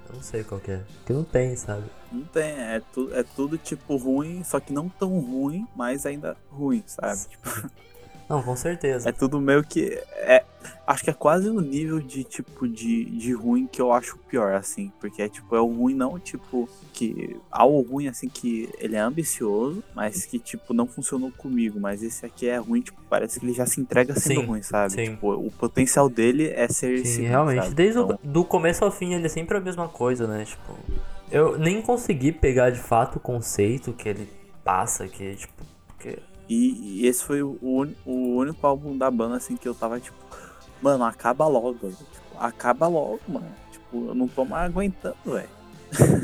[0.08, 0.82] Eu não sei qual que é.
[0.98, 1.84] Porque não tem, sabe?
[2.12, 6.36] Não tem, é, tu, é tudo tipo ruim, só que não tão ruim, mas ainda
[6.50, 7.20] ruim, sabe?
[7.28, 7.48] Tipo,
[8.28, 9.08] Não, com certeza.
[9.08, 10.02] é tudo meio que.
[10.16, 10.44] É,
[10.86, 14.54] acho que é quase no nível de tipo de, de ruim que eu acho pior,
[14.54, 14.90] assim.
[15.00, 17.36] Porque é tipo, é o ruim não, tipo, que.
[17.50, 21.78] Algo ruim assim que ele é ambicioso, mas que, tipo, não funcionou comigo.
[21.78, 24.62] Mas esse aqui é ruim, tipo, parece que ele já se entrega sendo Sim, ruim,
[24.62, 24.92] sabe?
[24.92, 25.04] sim.
[25.10, 27.14] Tipo, o potencial dele é ser esse.
[27.14, 27.62] Sim, ruim, realmente.
[27.62, 27.74] sabe?
[27.74, 30.44] Desde Então, o do começo ao fim ele é sempre a mesma coisa, né?
[30.44, 30.76] Tipo,
[31.30, 34.28] eu nem consegui pegar de fato o conceito que ele
[34.64, 35.54] passa, que tipo,
[35.86, 36.18] porque
[36.48, 40.16] E, e esse foi o, o único álbum da banda, assim, que eu tava, tipo,
[40.80, 41.96] mano, acaba logo, velho.
[41.96, 43.46] Tipo, acaba logo, mano.
[43.72, 45.48] Tipo, eu não tô mais aguentando, velho.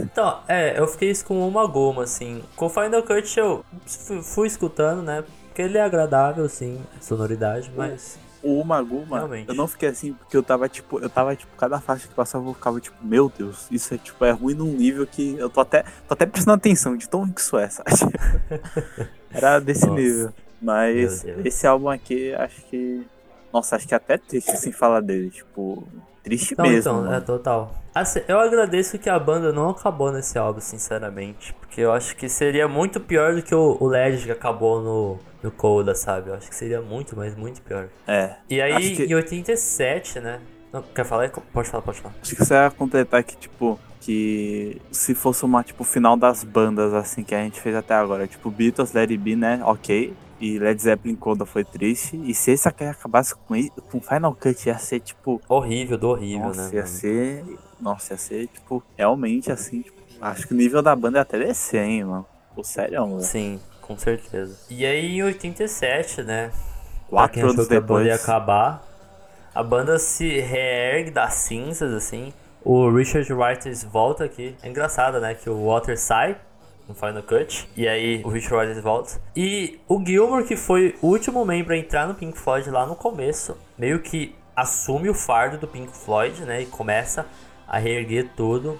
[0.00, 2.42] Então, é, eu fiquei isso com uma goma, assim.
[2.56, 5.24] Com o Final Cut eu fui, fui escutando, né?
[5.46, 8.18] Porque ele é agradável, sim, sonoridade, mas.
[8.42, 9.48] O Umaguma, Realmente.
[9.48, 12.44] eu não fiquei assim, porque eu tava, tipo, eu tava, tipo, cada faixa que passava
[12.48, 15.60] eu ficava, tipo, meu Deus, isso é, tipo, é ruim num nível que eu tô
[15.60, 17.90] até, tô até prestando atenção de tão ruim que isso é, sabe?
[19.30, 20.00] Era desse Nossa.
[20.00, 20.32] nível.
[20.60, 23.06] Mas esse álbum aqui, acho que.
[23.52, 25.30] Nossa, acho que é até triste assim falar dele.
[25.30, 25.82] Tipo,
[26.22, 26.78] triste Não, mesmo.
[26.92, 27.24] então, é mano.
[27.26, 27.81] total.
[27.94, 31.52] Assim, eu agradeço que a banda não acabou nesse álbum, sinceramente.
[31.54, 35.18] Porque eu acho que seria muito pior do que o, o LED que acabou no,
[35.42, 36.30] no Coda, sabe?
[36.30, 37.88] Eu acho que seria muito, mas muito pior.
[38.06, 38.36] É.
[38.48, 40.40] E aí, que- em 87, né?
[40.72, 41.28] Não, quer falar?
[41.52, 42.14] Pode falar, pode falar.
[42.22, 46.94] Acho que você ia completar que, tipo, que se fosse uma, tipo, final das bandas,
[46.94, 48.26] assim, que a gente fez até agora.
[48.26, 49.60] Tipo, Beatles, Let It Be, né?
[49.64, 50.14] Ok.
[50.40, 52.20] E Led Zeppelin Coda foi triste.
[52.24, 53.54] E se esse aqui acabasse com,
[53.90, 56.74] com Final Cut, ia ser, tipo, Horrível, do horrível, Nossa, né?
[56.76, 57.44] ia ser.
[57.82, 61.38] Nossa, ia ser, tipo, realmente assim, tipo, acho que o nível da banda é até
[61.38, 62.26] descer, hein, mano.
[62.54, 63.20] Pô, sério, velho.
[63.20, 64.56] Sim, com certeza.
[64.70, 66.52] E aí, em 87, né?
[67.08, 68.08] Quatro anos ia depois.
[68.08, 68.82] acabar,
[69.54, 72.32] a banda se reergue das cinzas, assim.
[72.64, 74.56] O Richard Writers volta aqui.
[74.62, 75.34] É engraçado, né?
[75.34, 76.38] Que o Water sai
[76.88, 77.68] no Final Cut.
[77.76, 79.20] E aí o Richard Writers volta.
[79.34, 82.94] E o Gilmour, que foi o último membro a entrar no Pink Floyd lá no
[82.94, 86.62] começo, meio que assume o fardo do Pink Floyd, né?
[86.62, 87.26] E começa
[87.72, 88.78] a reerguer tudo.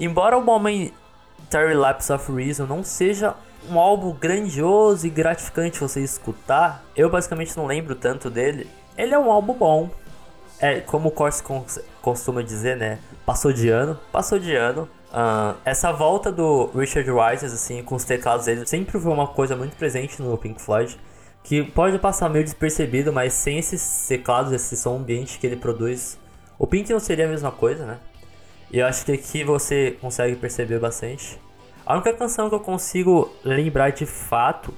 [0.00, 3.36] Embora o Momentary Lapse of Reason não seja
[3.70, 8.68] um álbum grandioso e gratificante você escutar, eu basicamente não lembro tanto dele.
[8.98, 9.90] Ele é um álbum bom.
[10.58, 11.42] É, como o Corse
[12.00, 12.98] costuma dizer, né?
[13.24, 14.88] Passou de ano, passou de ano.
[15.12, 19.54] Ah, essa volta do Richard Wright, assim, com os teclados dele, sempre foi uma coisa
[19.54, 20.98] muito presente no Pink Floyd.
[21.44, 26.18] Que pode passar meio despercebido, mas sem esses teclados, esse som ambiente que ele produz,
[26.58, 27.98] o Pink não seria a mesma coisa, né?
[28.72, 31.38] E eu acho que aqui você consegue perceber bastante.
[31.84, 34.72] A única canção que eu consigo lembrar de fato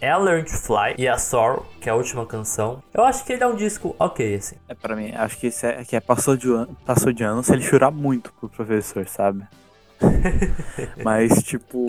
[0.00, 2.82] é a Learn to Fly e a Sorrow, que é a última canção.
[2.92, 4.56] Eu acho que ele é um disco ok, assim.
[4.68, 7.42] É pra mim, acho que esse é, que é passou de ano, passou de ano
[7.42, 9.44] se ele chorar muito pro professor, sabe?
[11.02, 11.88] Mas, tipo.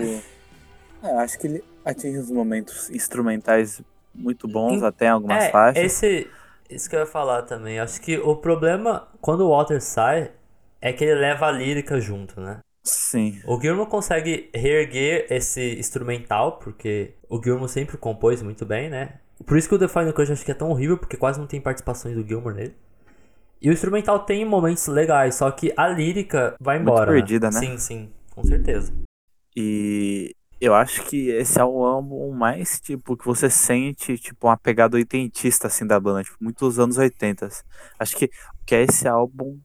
[1.04, 3.82] é, acho que ele atinge os momentos instrumentais
[4.16, 5.84] muito bons, Em- até em algumas é, faixas.
[5.84, 6.28] esse.
[6.70, 7.80] Isso que eu ia falar também.
[7.80, 10.32] Acho que o problema, quando o Walter sai,
[10.82, 12.60] é que ele leva a lírica junto, né?
[12.84, 13.40] Sim.
[13.46, 19.20] O Gilmour consegue reerguer esse instrumental, porque o Gilmour sempre compôs muito bem, né?
[19.46, 21.48] Por isso que o The Final Cut acho que é tão horrível, porque quase não
[21.48, 22.76] tem participações do Gilmour nele.
[23.62, 27.12] E o instrumental tem momentos legais, só que a lírica vai Muito embora.
[27.12, 27.60] perdida, né?
[27.60, 28.94] Sim, sim, com certeza.
[29.56, 34.58] E eu acho que esse é o álbum mais, tipo, que você sente, tipo, uma
[34.58, 37.50] pegada oitentista, assim, da banda, tipo, muitos anos 80.
[37.98, 39.60] Acho que o que é esse álbum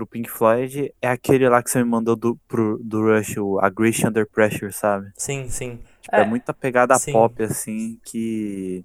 [0.00, 3.58] pro Pink Floyd é aquele lá que você me mandou do, pro, do Rush, o
[3.60, 5.10] Aggression Under Pressure, sabe?
[5.16, 5.78] Sim, sim.
[6.00, 7.12] Tipo, é, É, muita pegada sim.
[7.12, 8.82] pop, assim, que...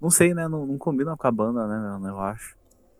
[0.00, 0.48] Não sei, né?
[0.48, 2.08] Não, não combina com a banda, né, mano?
[2.08, 2.56] Eu acho.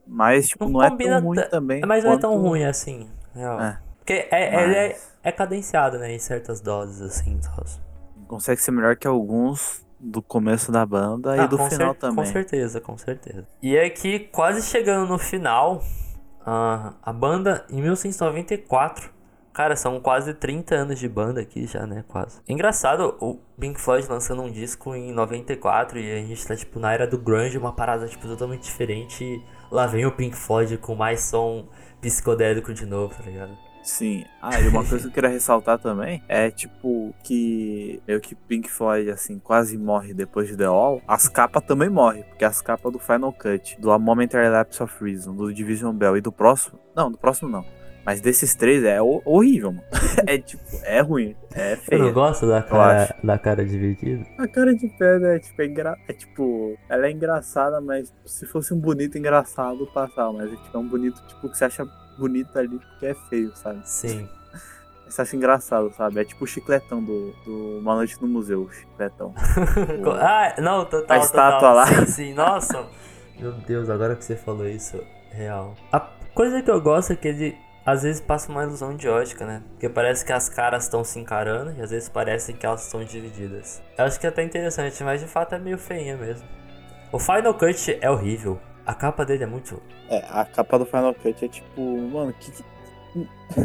[0.06, 1.80] Mas, tipo, Não não, é tão ruim ta- também.
[1.86, 3.60] Mas não é tão quanto- ruim assim, real.
[3.60, 3.78] É.
[3.98, 7.38] Porque é, ele é, Mas- é cadenciado, né, em certas doses, assim.
[8.26, 12.24] Consegue ser melhor que alguns do começo da banda e Ah, do com final também.
[12.24, 13.46] Com certeza, com certeza.
[13.60, 15.82] E aqui, quase chegando no final,
[17.02, 19.10] a banda em 1994.
[19.52, 22.04] Cara, são quase 30 anos de banda aqui já, né?
[22.06, 22.40] Quase.
[22.48, 26.92] Engraçado, o Pink Floyd lançando um disco em 94 e a gente tá, tipo, na
[26.92, 29.24] era do grunge, uma parada, tipo, totalmente diferente.
[29.24, 31.66] E lá vem o Pink Floyd com mais som
[32.00, 33.67] psicodélico de novo, tá ligado?
[33.88, 34.22] Sim.
[34.42, 38.70] Ah, e uma coisa que eu queria ressaltar também é, tipo, que meio que Pink
[38.70, 41.00] Floyd, assim, quase morre depois de The All.
[41.08, 45.02] As capas também morrem, porque as capas do Final Cut, do A Momentary Lapse of
[45.02, 46.78] Reason, do Division Bell e do próximo...
[46.94, 47.64] Não, do próximo não.
[48.04, 49.84] Mas desses três é ho- horrível, mano.
[50.26, 51.34] é, tipo, é ruim.
[51.54, 52.12] É Eu não feio.
[52.12, 54.26] gosto da cara, da cara dividida.
[54.36, 55.96] A cara de pedra é, tipo, é, engra...
[56.06, 56.76] é tipo...
[56.90, 60.34] Ela é engraçada, mas se fosse um bonito engraçado, passava.
[60.34, 61.86] Mas é, tipo, é um bonito, tipo, que você acha
[62.18, 63.80] bonito ali porque é feio, sabe?
[63.84, 64.28] Sim.
[65.08, 66.20] Você acha engraçado, sabe?
[66.20, 69.34] É tipo o chicletão do, do Uma Noite no Museu, o chicletão.
[70.04, 71.74] O- ah, não, total, A estátua total.
[71.74, 71.86] lá.
[71.86, 72.86] Sim, sim, nossa.
[73.38, 75.74] Meu Deus, agora que você falou isso, real.
[75.92, 76.00] A
[76.34, 77.56] coisa que eu gosto é que ele
[77.86, 79.62] às vezes passa uma ilusão de ótica, né?
[79.70, 83.02] Porque parece que as caras estão se encarando e às vezes parece que elas estão
[83.02, 83.80] divididas.
[83.96, 86.46] Eu acho que é até interessante, mas de fato é meio feinha mesmo.
[87.10, 88.60] O Final Cut é horrível.
[88.88, 89.82] A capa dele é muito.
[90.08, 92.50] É, a capa do Final Cut é tipo, mano, que.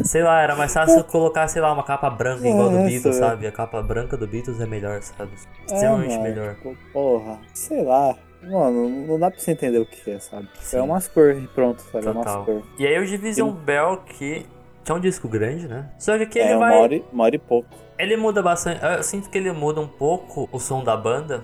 [0.04, 3.02] Sei lá, era mais fácil colocar, sei lá, uma capa branca igual do Nossa, Beatles,
[3.18, 3.28] velho.
[3.30, 3.46] sabe?
[3.46, 5.30] A capa branca do Beatles é melhor, sabe?
[5.66, 6.54] Extremamente é, melhor.
[6.56, 8.14] tipo, Porra, sei lá.
[8.42, 10.46] Mano, não dá pra você entender o que é, sabe?
[10.60, 10.76] Sim.
[10.76, 12.06] É umas cores e pronto, sabe?
[12.06, 12.34] É Total.
[12.36, 12.64] umas cores.
[12.78, 14.44] E aí o Division Bell, que,
[14.84, 15.88] que é um disco grande, né?
[15.98, 16.78] Só que aqui É, ele uma vai.
[16.78, 17.68] hora, e, uma hora e pouco.
[17.98, 18.84] Ele muda bastante.
[18.84, 21.42] Eu sinto que ele muda um pouco o som da banda.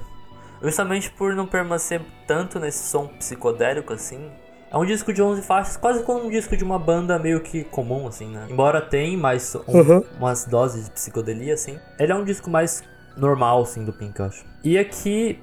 [0.63, 4.31] Justamente por não permanecer tanto nesse som psicodélico assim.
[4.71, 7.65] É um disco de 11 faixas, quase como um disco de uma banda meio que
[7.65, 8.47] comum, assim, né?
[8.49, 10.05] Embora tenha mais um- Uhum.
[10.17, 11.77] umas doses de psicodelia, assim.
[11.99, 12.85] Ele é um disco mais
[13.17, 14.45] normal, assim, do Pink, eu acho.
[14.63, 15.43] E aqui,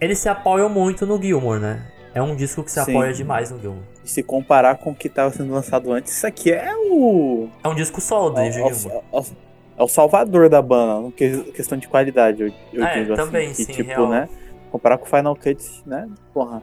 [0.00, 1.86] eles se apoiam muito no Gilmore, né?
[2.14, 2.92] É um disco que se Sim.
[2.96, 3.84] apoia demais no Gilmore.
[4.02, 7.50] E se comparar com o que tava sendo lançado antes, isso aqui é o.
[7.62, 9.02] É um disco solo do É, David é o- Gilmour.
[9.76, 11.10] É o- é salvador da banda,
[11.54, 13.64] questão de qualidade, eu, eu É, digo também, assim.
[13.64, 14.08] sim, que, tipo, real.
[14.08, 14.28] né?
[14.70, 16.08] Comparar com o Final Cut, né?
[16.34, 16.62] Porra.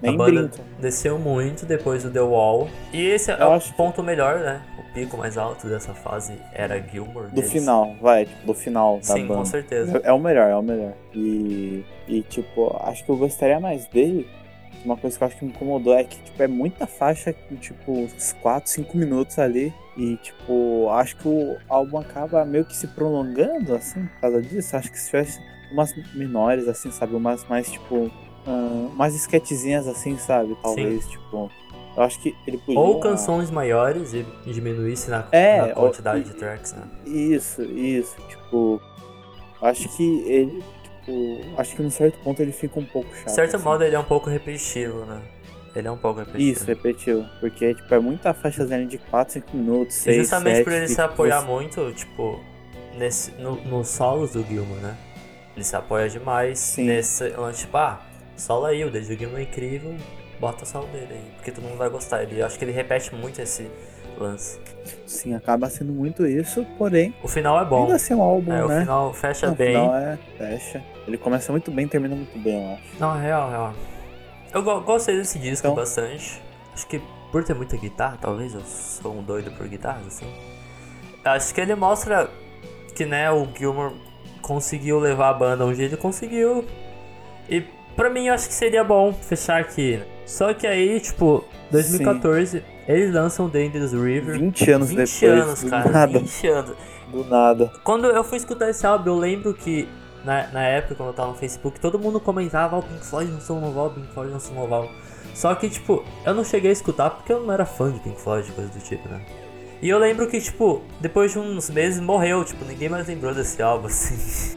[0.00, 0.62] Nem a banda brinca.
[0.80, 2.68] desceu muito depois do The Wall.
[2.92, 4.60] E esse é Eu o acho que- ponto melhor, né?
[4.76, 7.28] O pico mais alto dessa fase era Gilmore.
[7.28, 7.52] Do deles.
[7.52, 9.34] final, vai, tipo, do final da Sim, banda.
[9.38, 10.00] com certeza.
[10.02, 10.92] É o melhor, é o melhor.
[11.14, 14.28] E, e, tipo, acho que eu gostaria mais dele.
[14.84, 17.92] Uma coisa que eu acho que me incomodou é que, tipo, é muita faixa tipo,
[17.92, 19.72] uns 4, 5 minutos ali.
[19.96, 24.76] E, tipo, acho que o álbum acaba meio que se prolongando, assim, por causa disso.
[24.76, 25.38] Acho que se tivesse
[25.70, 27.14] umas menores, assim, sabe?
[27.14, 28.10] Umas mais, tipo,
[28.46, 30.56] ah, umas esquetezinhas, assim, sabe?
[30.62, 31.50] Talvez, tipo.
[31.94, 32.80] Eu acho que ele podia.
[32.80, 36.82] Ou canções maiores e diminuísse na, É, na ou- quantidade de tracks, né?
[37.06, 38.80] Isso, isso, tipo.
[39.60, 40.64] Acho que ele,
[41.12, 41.60] tipo.
[41.60, 43.26] Acho que num certo ponto ele fica um pouco chato.
[43.26, 43.64] De certo assim.
[43.64, 45.20] modo, ele é um pouco repetitivo, né?
[45.74, 46.50] Ele é um pouco repetitivo.
[46.58, 47.24] Isso, repetiu.
[47.40, 50.86] Porque, tipo, é muita faixazinha de 4, 5 minutos, E 6, justamente 7, por ele
[50.86, 52.40] que, se apoiar você- muito, tipo,
[52.98, 54.94] nesse, no, nos solos do Gilmour, né?
[55.56, 56.84] Ele se apoia demais Sim.
[56.86, 58.00] nesse lance, tipo, ah,
[58.36, 59.94] solo aí, o David Gilmour é incrível,
[60.38, 62.22] bota o solo dele aí, porque todo mundo vai gostar.
[62.22, 63.66] Ele, eu acho que ele repete muito esse
[64.18, 64.58] lance.
[65.06, 67.82] Sim, acaba sendo muito isso, porém, O final é bom.
[67.84, 68.80] ainda assim é um álbum, É, o né?
[68.80, 69.68] final fecha Não, o bem.
[69.68, 70.18] final é.
[70.36, 70.82] Fecha.
[71.06, 72.82] Ele começa muito bem, termina muito bem, eu acho.
[73.00, 73.74] Não, é real, real.
[74.54, 76.40] Eu go- gostei desse disco Então- bastante.
[76.74, 77.00] Acho que
[77.30, 80.26] por ter muita guitarra, talvez eu sou um doido por guitarras, assim.
[81.24, 82.28] Acho que ele mostra
[82.94, 83.92] que, né, o Gilmour
[84.40, 86.64] conseguiu levar a banda onde ele conseguiu.
[87.48, 87.62] E
[87.96, 90.00] pra mim eu acho que seria bom fechar aqui.
[90.26, 94.38] Só que aí, tipo, 2014, eles lançam Dangerous River.
[94.38, 95.90] 20 anos 20 depois, anos, do cara.
[95.90, 96.18] nada.
[96.18, 96.76] 20 anos.
[97.10, 97.72] Do nada.
[97.84, 99.88] Quando eu fui escutar esse álbum, eu lembro que
[100.24, 103.30] na, na época, quando eu tava no Facebook, todo mundo comentava: "Ah, o Pink Floyd
[103.30, 104.92] lançou um novo álbum, Pink Floyd lançou um novo álbum.
[105.34, 108.20] Só que, tipo, eu não cheguei a escutar porque eu não era fã de Pink
[108.20, 109.24] Floyd, coisa do tipo, né?
[109.80, 113.60] E eu lembro que, tipo, depois de uns meses morreu, tipo, ninguém mais lembrou desse
[113.62, 114.56] álbum, assim.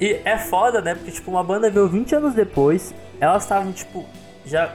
[0.00, 0.94] E é foda, né?
[0.94, 4.04] Porque, tipo, uma banda veio 20 anos depois, elas estavam, tipo,
[4.44, 4.72] já.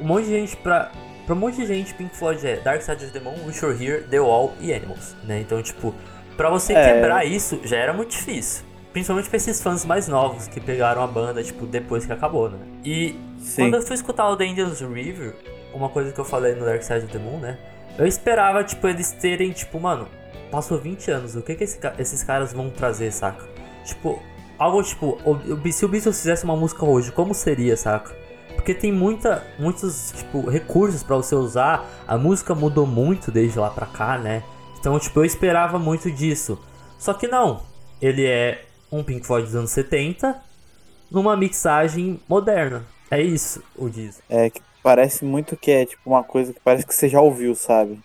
[0.00, 0.90] Um monte de gente pra.
[1.24, 3.80] Pra um monte de gente, Pink Floyd é Dark Side of the Moon, Wish You're
[3.80, 5.40] Here, The Wall e Animals, né?
[5.40, 5.94] Então, tipo,
[6.36, 6.94] pra você É.
[6.94, 8.64] quebrar isso já era muito difícil.
[8.92, 12.58] Principalmente pra esses fãs mais novos que pegaram a banda, tipo, depois que acabou, né?
[12.84, 13.62] E Sim.
[13.62, 15.34] quando eu fui escutar o The Angels River,
[15.72, 17.58] uma coisa que eu falei no Dark Side of the Moon, né?
[17.98, 20.06] Eu esperava, tipo, eles terem, tipo, mano,
[20.50, 23.42] passou 20 anos, o que que esse esses caras vão trazer, saca?
[23.84, 24.22] Tipo,
[24.58, 25.18] algo tipo,
[25.72, 28.14] se o Beatles fizesse uma música hoje, como seria, saca?
[28.54, 33.70] Porque tem muita, muitos, tipo, recursos pra você usar, a música mudou muito desde lá
[33.70, 34.42] pra cá, né?
[34.78, 36.58] Então, tipo, eu esperava muito disso.
[36.98, 37.62] Só que não,
[38.00, 40.40] ele é um Pink Floyd dos anos 70,
[41.10, 42.86] numa mixagem moderna.
[43.10, 44.22] É isso o disco.
[44.28, 47.54] É que parece muito que é tipo uma coisa que parece que você já ouviu,
[47.54, 47.98] sabe?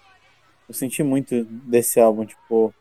[0.68, 2.74] Eu senti muito desse álbum, tipo,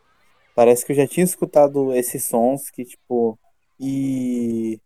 [0.55, 3.37] parece que eu já tinha escutado esses sons que, tipo,
[3.79, 4.79] e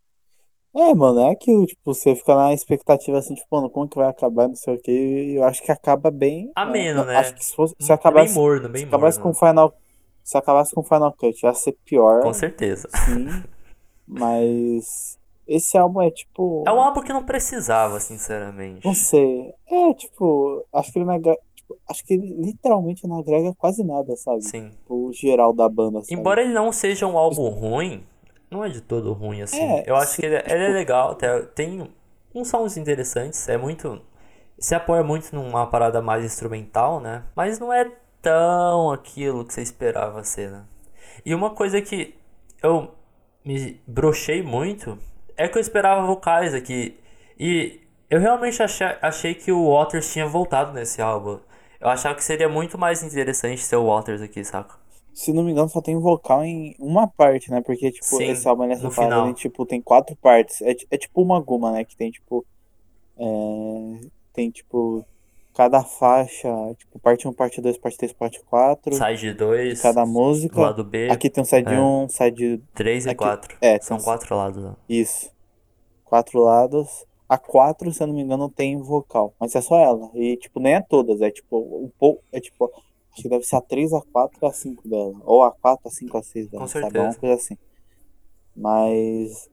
[0.73, 4.07] é, mano, é aquilo, tipo, você fica na expectativa assim, tipo, mano, como que vai
[4.07, 6.49] acabar, não sei o que, e eu acho que acaba bem.
[6.55, 7.17] Ameno, é, né?
[7.17, 9.33] Acho que se, fosse, se bem acabasse, morno, bem se acabasse morno.
[9.33, 9.73] com Final.
[10.23, 12.87] Se acabasse com Final Cut, ia ser pior, Com certeza.
[13.05, 13.27] sim.
[14.07, 15.17] Mas
[15.47, 16.63] esse álbum é tipo.
[16.67, 18.85] É um álbum que não precisava, sinceramente.
[18.85, 19.53] Não sei.
[19.69, 21.39] É, tipo, acho que ele não agrega.
[21.55, 24.41] Tipo, acho que ele literalmente não agrega quase nada, sabe?
[24.43, 24.69] Sim.
[24.69, 26.13] Tipo, o geral da banda, sabe?
[26.13, 28.03] Embora ele não seja um álbum ruim,
[28.49, 29.61] não é de todo ruim assim.
[29.61, 31.89] É, Eu acho sim, que ele, ele é legal, até tem
[32.35, 34.01] uns sons interessantes, é muito.
[34.59, 37.23] Se apoia muito numa parada mais instrumental, né?
[37.35, 37.91] Mas não é
[38.21, 40.65] tão aquilo que você esperava ser, né?
[41.25, 42.15] E uma coisa que
[42.61, 42.91] eu
[43.45, 44.97] me brochei muito
[45.37, 46.97] é que eu esperava vocais aqui.
[47.39, 51.39] E eu realmente achei, achei que o Waters tinha voltado nesse álbum.
[51.79, 54.79] Eu achava que seria muito mais interessante ter o Waters aqui, saca?
[55.13, 57.61] Se não me engano, só tem vocal em uma parte, né?
[57.61, 59.29] Porque, tipo, Sim, esse álbum é separado final.
[59.29, 60.61] em, tipo, tem quatro partes.
[60.61, 61.83] É, é tipo uma guma, né?
[61.83, 62.45] Que tem, tipo.
[63.17, 65.05] é, Tem, tipo.
[65.61, 68.95] Cada faixa, tipo, parte 1, parte 2, parte 3, parte 4.
[68.95, 70.59] Side 2, Cada música.
[70.59, 71.79] lado B, Aqui tem um side É.
[71.79, 73.57] 1, side 3 e aqui- 4.
[73.61, 74.65] é, São tem- quatro lados.
[74.65, 74.73] ó.
[74.89, 75.31] Isso.
[76.03, 77.05] Quatro lados.
[77.29, 79.35] A quatro, se eu não me engano, tem vocal.
[79.39, 80.09] Mas é só ela.
[80.15, 81.21] E, tipo, nem é todas.
[81.21, 82.23] É tipo, um pouco.
[82.31, 82.65] É tipo.
[83.13, 85.13] Acho que deve ser a 3, a 4 e a 5 dela.
[85.25, 86.63] Ou a 4, a 5, a 6 dela.
[86.63, 86.85] Com sabe?
[86.85, 87.05] certeza.
[87.05, 87.57] Uma coisa assim.
[88.55, 89.47] Mas.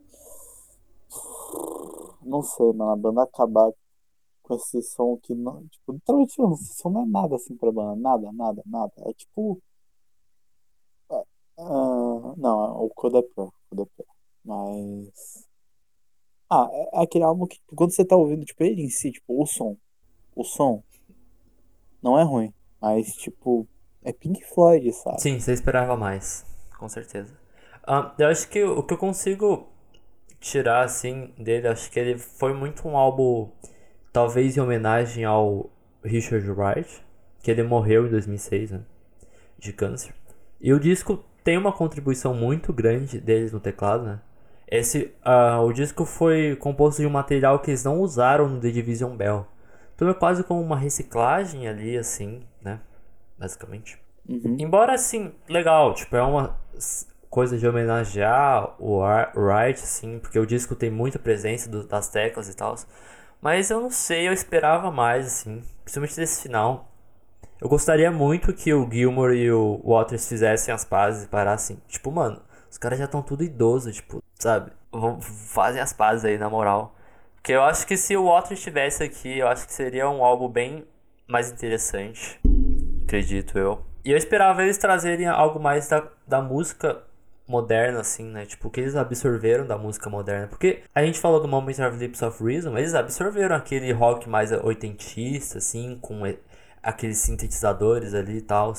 [2.24, 2.92] Não sei, mano.
[2.92, 3.70] A banda acabar
[4.48, 5.66] com esse som que não.
[5.68, 7.94] Tipo, literalmente esse som não é nada assim pra banda.
[8.00, 8.92] Nada, nada, nada.
[8.98, 9.62] É tipo.
[11.10, 11.22] ah,
[11.58, 12.68] ah, não, é.
[12.84, 13.52] O Coda é pior.
[14.44, 15.46] Mas.
[16.50, 19.40] Ah, é aquele álbum que tipo, quando você tá ouvindo, tipo, ele em si, tipo,
[19.40, 19.76] o som.
[20.34, 20.82] O som
[22.02, 22.52] não é ruim.
[22.80, 23.68] Mas, tipo,
[24.02, 25.20] é Pink Floyd, sabe?
[25.20, 26.46] Sim, você esperava mais.
[26.78, 27.36] Com certeza.
[27.86, 29.68] Ah, eu acho que o que eu consigo
[30.40, 33.50] tirar, assim, dele, acho que ele foi muito um álbum,
[34.12, 35.70] talvez em homenagem ao
[36.04, 37.04] Richard Wright,
[37.42, 38.80] que ele morreu em 2006, né?
[39.58, 40.14] De câncer.
[40.60, 44.20] E o disco tem uma contribuição muito grande deles no teclado, né?
[44.70, 48.70] Esse, ah, o disco foi composto de um material que eles não usaram no The
[48.70, 49.46] Division Bell.
[49.94, 52.80] Então é quase como uma reciclagem ali, assim, né?
[53.38, 53.98] Basicamente.
[54.28, 54.56] Uhum.
[54.58, 56.56] Embora, assim, legal, tipo, é uma
[57.30, 62.48] coisa de homenagear o Wright, assim, porque o disco tem muita presença do- das teclas
[62.48, 62.76] e tal.
[63.40, 66.92] Mas eu não sei, eu esperava mais, assim, principalmente desse final.
[67.60, 71.80] Eu gostaria muito que o Gilmore e o Waters fizessem as pazes e parassem.
[71.88, 74.72] Tipo, mano, os caras já estão tudo idoso, tipo, sabe?
[74.92, 76.94] Vão, fazem as pazes aí, na moral.
[77.34, 80.48] Porque eu acho que se o Waters estivesse aqui, eu acho que seria um álbum
[80.48, 80.86] bem
[81.26, 82.40] mais interessante.
[83.04, 83.84] Acredito eu.
[84.04, 87.02] E eu esperava eles trazerem algo mais da, da música
[87.48, 88.46] moderna, assim, né?
[88.46, 90.46] Tipo, o que eles absorveram da música moderna.
[90.48, 94.28] Porque a gente falou do Moment of Lips of Reason, mas eles absorveram aquele rock
[94.28, 96.22] mais oitentista, assim, com
[96.82, 98.74] aqueles sintetizadores ali e tal.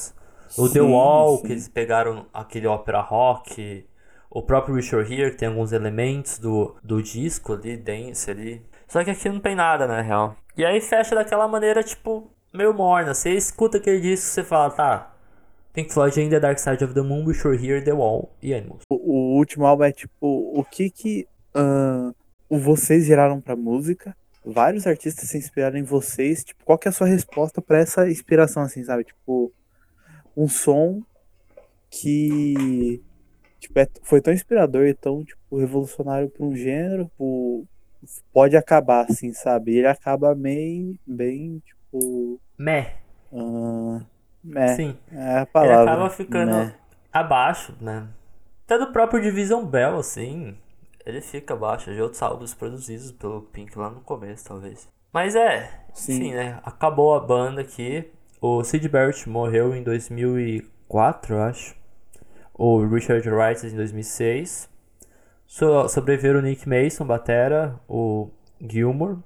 [0.58, 1.44] O The Sim, Wall, sim.
[1.44, 3.86] que eles pegaram aquele ópera rock.
[4.30, 8.66] O próprio Wish You're Here, que tem alguns elementos do, do disco ali, dance ali.
[8.88, 10.36] Só que aqui não tem nada, na real.
[10.56, 13.14] E aí fecha daquela maneira, tipo, meio morna.
[13.14, 15.14] Você escuta aquele disco e você fala, tá.
[15.80, 18.54] Pink Floyd ainda é Dark Side of the Moon, Wish You're Here, The Wall e
[18.54, 18.84] Animals.
[18.90, 21.26] O, o último álbum é tipo, o que que
[22.50, 24.14] o vocês geraram pra música?
[24.44, 26.44] Vários artistas se inspiraram em vocês.
[26.44, 29.06] Tipo, qual que é a sua resposta pra essa inspiração, assim, sabe?
[29.06, 29.54] Tipo,
[30.36, 31.02] um som
[31.90, 33.02] que
[33.58, 37.10] tipo, é- foi tão inspirador e tão tipo, revolucionário pra um gênero,
[38.34, 39.78] pode acabar, assim, sabe?
[39.78, 42.38] Ele acaba meio, bem, tipo.
[42.58, 42.96] Meh.
[43.32, 44.02] ahn,
[44.56, 44.98] É, Sim.
[45.12, 45.76] é a palavra.
[45.76, 46.76] ele acaba ficando né?
[47.12, 48.08] abaixo, né?
[48.66, 50.56] Até do próprio Division Bell, assim,
[51.06, 54.88] ele fica abaixo de outros álbuns produzidos pelo Pink lá no começo, talvez.
[55.12, 56.16] Mas é, Sim.
[56.16, 56.60] enfim, né?
[56.64, 58.10] Acabou a banda aqui.
[58.40, 61.76] O Sid Barrett morreu em 2004, eu acho.
[62.54, 64.70] O Richard Wright em 2006.
[65.48, 68.30] So, sobreviveram o Nick Mason, batera, o
[68.62, 69.18] Gilmore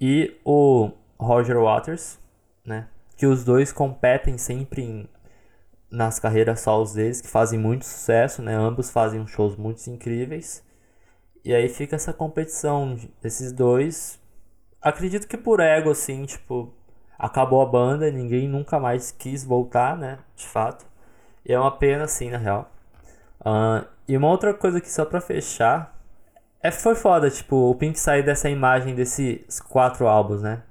[0.00, 2.20] e o Roger Waters,
[2.64, 2.86] né?
[3.16, 5.08] Que os dois competem sempre em,
[5.90, 8.54] nas carreiras solos deles, que fazem muito sucesso, né?
[8.54, 10.62] Ambos fazem shows muito incríveis.
[11.44, 14.18] E aí fica essa competição desses dois.
[14.80, 16.72] Acredito que por ego, assim, tipo,
[17.18, 20.18] acabou a banda, ninguém nunca mais quis voltar, né?
[20.36, 20.86] De fato.
[21.44, 22.70] E é uma pena, assim, na real.
[23.44, 25.94] Ah, e uma outra coisa que só pra fechar.
[26.62, 30.62] É, foi foda, tipo, o Pink sair dessa imagem desses quatro álbuns, né?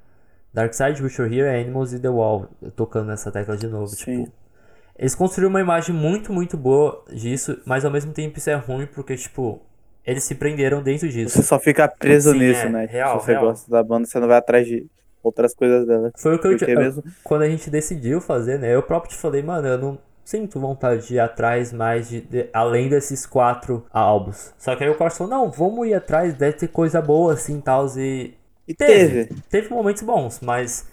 [0.54, 2.48] Dark Side, Wish You're Here, Animals e The Wall.
[2.76, 4.24] Tocando nessa tecla de novo, Sim.
[4.26, 4.32] tipo.
[4.98, 8.86] Eles construíram uma imagem muito, muito boa disso, mas ao mesmo tempo isso é ruim
[8.86, 9.60] porque, tipo,
[10.06, 11.36] eles se prenderam dentro disso.
[11.36, 12.86] Você só fica preso Sim, nisso, é, né?
[12.86, 13.46] real, Se você real.
[13.46, 14.86] gosta da banda, você não vai atrás de
[15.24, 16.12] outras coisas dela.
[16.16, 18.76] Foi o que eu, Porque eu- mesmo- Quando a gente decidiu fazer, né?
[18.76, 22.50] Eu próprio te falei, mano, eu não sinto vontade de ir atrás mais de, de-
[22.54, 24.54] além desses quatro álbuns.
[24.60, 27.88] Só que aí o falou, não, vamos ir atrás, deve ter coisa boa assim tal.
[27.98, 28.36] E
[28.68, 29.26] E teve.
[29.26, 29.42] teve.
[29.50, 30.86] Teve momentos bons, mas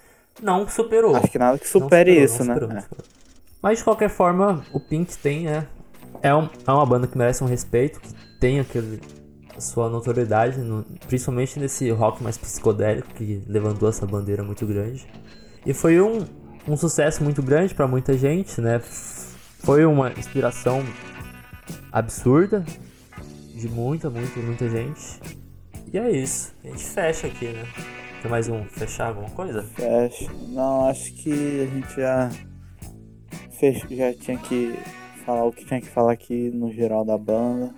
[0.43, 1.15] não superou.
[1.17, 2.55] Acho que nada que supere superou, isso, né?
[2.55, 2.81] superou, É.
[2.83, 3.05] superou.
[3.63, 5.67] Mas de qualquer forma, o Pink tem, né?
[6.23, 9.01] É, um- é uma banda que merece um respeito, que tem aquele,
[9.59, 15.07] sua notoriedade, no- principalmente nesse rock mais psicodélico que levantou essa bandeira muito grande.
[15.65, 16.25] E foi um,
[16.67, 18.81] um sucesso muito grande pra muita gente, né?
[19.63, 20.83] Foi uma inspiração
[21.93, 22.65] absurda
[23.55, 25.21] de muita, muita, muita gente.
[25.93, 26.55] E é isso.
[26.63, 27.65] A gente fecha aqui, né?
[28.23, 29.63] Tem mais um fechar alguma coisa?
[29.63, 30.31] Fecha.
[30.49, 32.31] Não, acho que a gente já
[33.59, 33.97] fech...
[33.97, 34.73] já tinha que
[35.25, 37.75] falar o que tinha que falar aqui no geral da banda.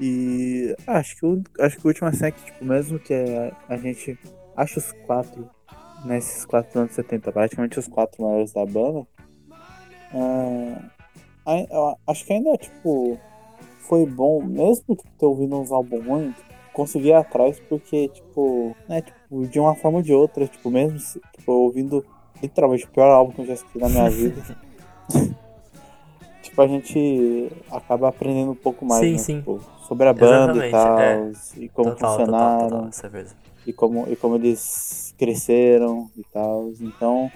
[0.00, 3.14] E acho que o, acho que o último assim é que, tipo, mesmo que
[3.68, 4.18] a, gente
[4.56, 5.48] acha os quatro,
[6.04, 9.06] nesses quatro anos 70, praticamente os quatro maiores da banda,
[10.12, 13.18] ah, acho que ainda, tipo,
[13.80, 16.36] foi bom, mesmo que ter ouvido uns álbuns ruins,
[16.78, 20.96] conseguir ir atrás, porque, tipo, né, tipo, de uma forma ou de outra, tipo, mesmo
[21.00, 22.06] se, tipo, ouvindo
[22.40, 24.40] literalmente o pior álbum que eu já escutei na minha vida.
[26.40, 29.38] tipo, a gente acaba aprendendo um pouco mais, Sim, né, sim.
[29.38, 31.32] tipo, sobre a banda Exatamente, e tal, é.
[31.56, 33.26] e como total, funcionaram, total, total, essa é
[33.66, 36.70] e como, e como eles cresceram e tal.
[36.80, 37.28] Então,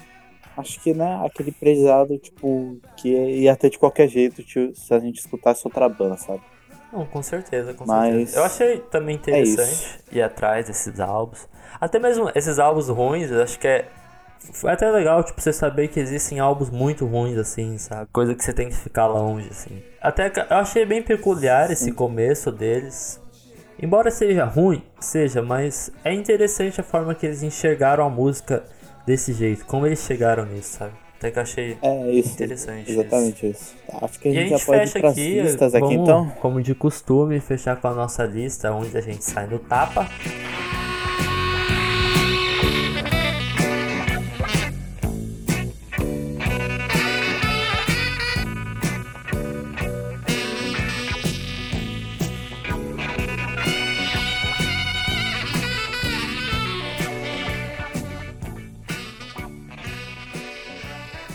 [0.56, 5.00] acho que, né, aquele prezado, tipo, que ia ter de qualquer jeito tipo, se a
[5.00, 6.51] gente escutasse outra banda, sabe?
[6.92, 8.38] Não, com certeza, com Mas certeza.
[8.38, 9.98] Eu achei também interessante isso.
[10.12, 11.48] ir atrás desses álbuns.
[11.80, 13.88] Até mesmo esses álbuns ruins, eu acho que é.
[14.52, 18.08] Foi até legal, tipo, você saber que existem álbuns muito ruins, assim, sabe?
[18.12, 19.80] Coisa que você tem que ficar longe, assim.
[20.00, 23.20] Até eu achei bem peculiar esse começo deles.
[23.80, 28.64] Embora seja ruim, seja, mas é interessante a forma que eles enxergaram a música
[29.06, 29.64] desse jeito.
[29.64, 30.92] Como eles chegaram nisso, sabe?
[31.22, 32.32] Até que eu achei É isso.
[32.32, 32.90] interessante.
[32.90, 33.74] Exatamente isso.
[33.86, 36.02] Tá, Acho que a E a gente, gente já pode ir aqui, listas aqui, vamos,
[36.02, 36.32] então.
[36.40, 40.08] como de costume, fechar com a nossa lista, onde a gente sai no tapa.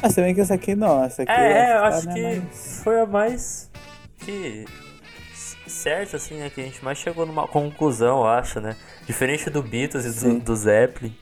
[0.07, 2.39] Ah, se bem que essa aqui não, essa aqui É, eu tá, acho né, que
[2.39, 3.69] mas- foi a mais
[4.19, 4.65] que
[5.67, 6.49] certa, assim, né?
[6.49, 8.75] Que a gente mais chegou numa conclusão, eu acho, né?
[9.05, 10.39] Diferente do Beatles e Sim.
[10.39, 11.13] do, do Zeppelin.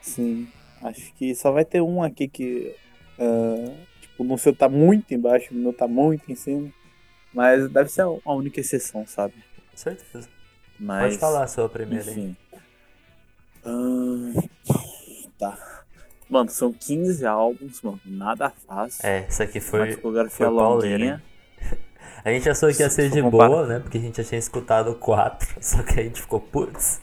[0.00, 0.48] Sim.
[0.82, 2.74] Acho que só vai ter um aqui que.
[3.18, 6.70] ah, tipo, no seu tá muito embaixo, no meu tá muito em cima.
[7.34, 9.34] Mas deve ser a única exceção, sabe?
[9.70, 10.28] Com certeza.
[10.78, 12.12] Mas, Pode falar a sua primeira aí.
[12.12, 12.36] Enfim.
[13.64, 14.34] Ahn,
[15.38, 15.75] tá.
[16.28, 18.00] Mano, são 15 álbuns, mano.
[18.04, 19.06] Nada fácil.
[19.06, 19.86] É, essa aqui Uma foi.
[19.88, 21.22] discografia foi longuinha.
[22.24, 23.78] A gente achou que ia ser Se de comparar- boa, né?
[23.78, 25.48] Porque a gente já tinha escutado quatro.
[25.62, 27.00] Só que a gente ficou, putz,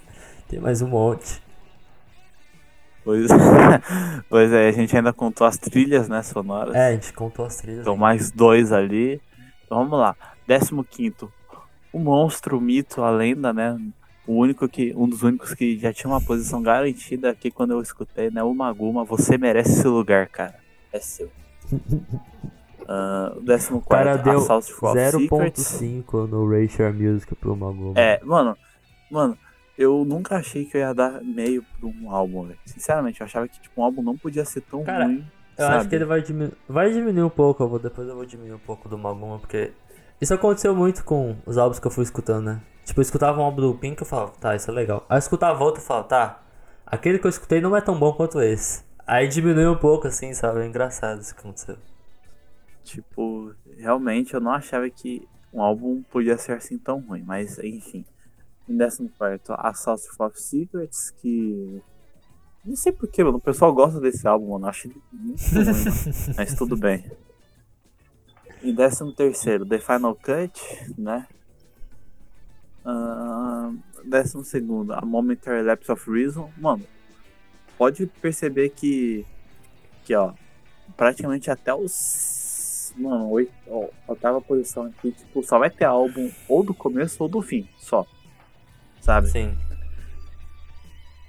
[0.50, 1.42] tem mais um monte.
[3.06, 3.28] Pois,
[4.30, 6.76] pois é, a gente ainda contou as trilhas, né, sonoras.
[6.76, 7.82] É, a gente contou as trilhas.
[7.82, 9.22] Então mais dois ali.
[9.66, 10.16] Então vamos lá.
[10.46, 10.74] 15
[11.94, 13.78] O monstro, o mito, a lenda, né?
[14.26, 14.94] O único que.
[14.96, 18.42] Um dos únicos que já tinha uma posição garantida aqui quando eu escutei, né?
[18.44, 20.56] O Maguma, você merece esse lugar, cara.
[20.92, 21.32] É seu.
[22.86, 25.80] Ah, o 14 O cara deu Assault for Secrets.
[25.80, 27.94] 0.5 no Ratio Music pro Maguma.
[27.96, 28.58] É, mano,
[29.10, 29.38] mano,
[29.78, 32.60] eu nunca achei que eu ia dar meio pra um álbum, velho.
[32.66, 35.26] Sinceramente, eu achava que tipo, um álbum não podia ser tão Cara, ruim.
[35.58, 35.78] Eu sabe?
[35.78, 36.54] acho que ele vai diminuir.
[36.68, 39.72] Vai diminuir um pouco, eu vou, depois eu vou diminuir um pouco do Maguma, porque.
[40.20, 42.62] Isso aconteceu muito com os álbuns que eu fui escutando, né?
[42.86, 45.06] Tipo, eu escutava um álbum do Pink e eu falava, tá, isso é legal.
[45.10, 46.44] Aí eu escutava outro e falava, tá,
[46.86, 48.84] aquele que eu escutei não é tão bom quanto esse.
[49.06, 50.62] Aí diminuiu um pouco, assim, sabe?
[50.62, 51.78] É engraçado isso que aconteceu.
[52.84, 58.06] Tipo, realmente eu não achava que um álbum podia ser assim tão ruim, mas enfim.
[58.68, 61.82] Em décimo quarto, Assault of Secrets, que.
[62.64, 63.38] Não sei porquê, mano.
[63.38, 64.68] O pessoal gosta desse álbum, mano.
[64.68, 66.34] Acho ele muito ruim.
[66.38, 67.12] Mas tudo bem.
[68.62, 70.62] Em décimo terceiro, The Final Cut,
[70.98, 71.28] né?
[72.86, 76.52] Ahn, décimo segundo, A Momentary Lapse of Reason.
[76.58, 76.86] Mano,
[77.78, 79.26] pode perceber que.
[80.04, 80.34] Que, ó.
[80.98, 82.94] Praticamente até os.
[82.98, 87.30] Mano, oito, ó, oitava posição aqui, tipo, só vai ter álbum ou do começo ou
[87.30, 88.06] do fim, só.
[89.02, 89.30] Sabe?
[89.30, 89.58] Sim.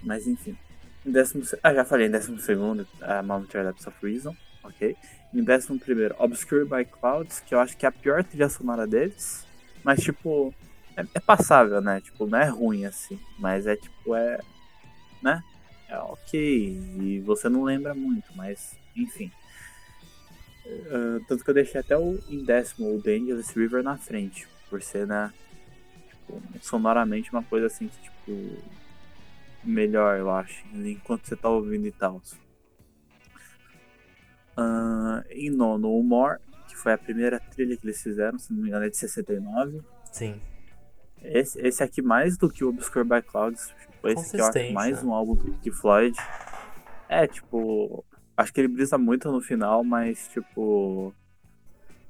[0.02, 0.56] Mas enfim.
[1.06, 4.96] Em décimo, ah, já falei, em décimo segundo, a Momentary Lapse of Reason, ok?
[5.32, 8.86] Em décimo primeiro, Obscured by Clouds, que eu acho que é a pior trilha sonora
[8.86, 9.46] deles.
[9.82, 10.54] Mas, tipo,
[10.96, 12.00] é, é passável, né?
[12.00, 13.18] Tipo, não é ruim assim.
[13.38, 14.40] Mas é, tipo, é...
[15.22, 15.42] Né?
[15.88, 16.38] É ok.
[17.00, 19.30] E você não lembra muito, mas, enfim.
[20.66, 24.48] Ah, tanto que eu deixei até o, em décimo o Angeles River na frente.
[24.70, 25.32] Por ser, né?
[26.10, 28.62] Tipo, sonoramente uma coisa assim que, tipo
[29.62, 32.20] melhor, eu acho, enquanto você tá ouvindo e tal.
[34.56, 36.38] Ah, em nono, o More,
[36.68, 39.82] que foi a primeira trilha que eles fizeram, se não me engano, é de 69.
[40.12, 40.40] Sim.
[41.24, 44.52] Esse, esse aqui, mais do que o Obscure by Clouds, tipo, esse aqui eu acho
[44.52, 46.16] Consistente, mais um álbum do que Floyd.
[47.08, 48.04] É, tipo,
[48.36, 51.14] acho que ele brisa muito no final, mas, tipo.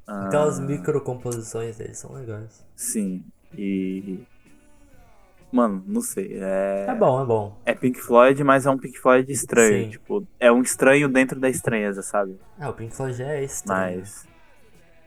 [0.07, 2.65] ah, Aquelas micro composições dele são legais.
[2.75, 3.25] Sim,
[3.57, 4.21] e.
[5.53, 6.37] Mano, não sei.
[6.41, 6.87] É...
[6.89, 7.57] É bom, é bom.
[7.65, 9.85] É Pink Floyd, mas é um Pink Floyd estranho.
[9.85, 9.91] Sim.
[9.91, 12.37] Tipo, é um estranho dentro da estranheza, sabe?
[12.59, 14.01] É, o Pink Floyd é estranho.
[14.01, 14.27] Mas.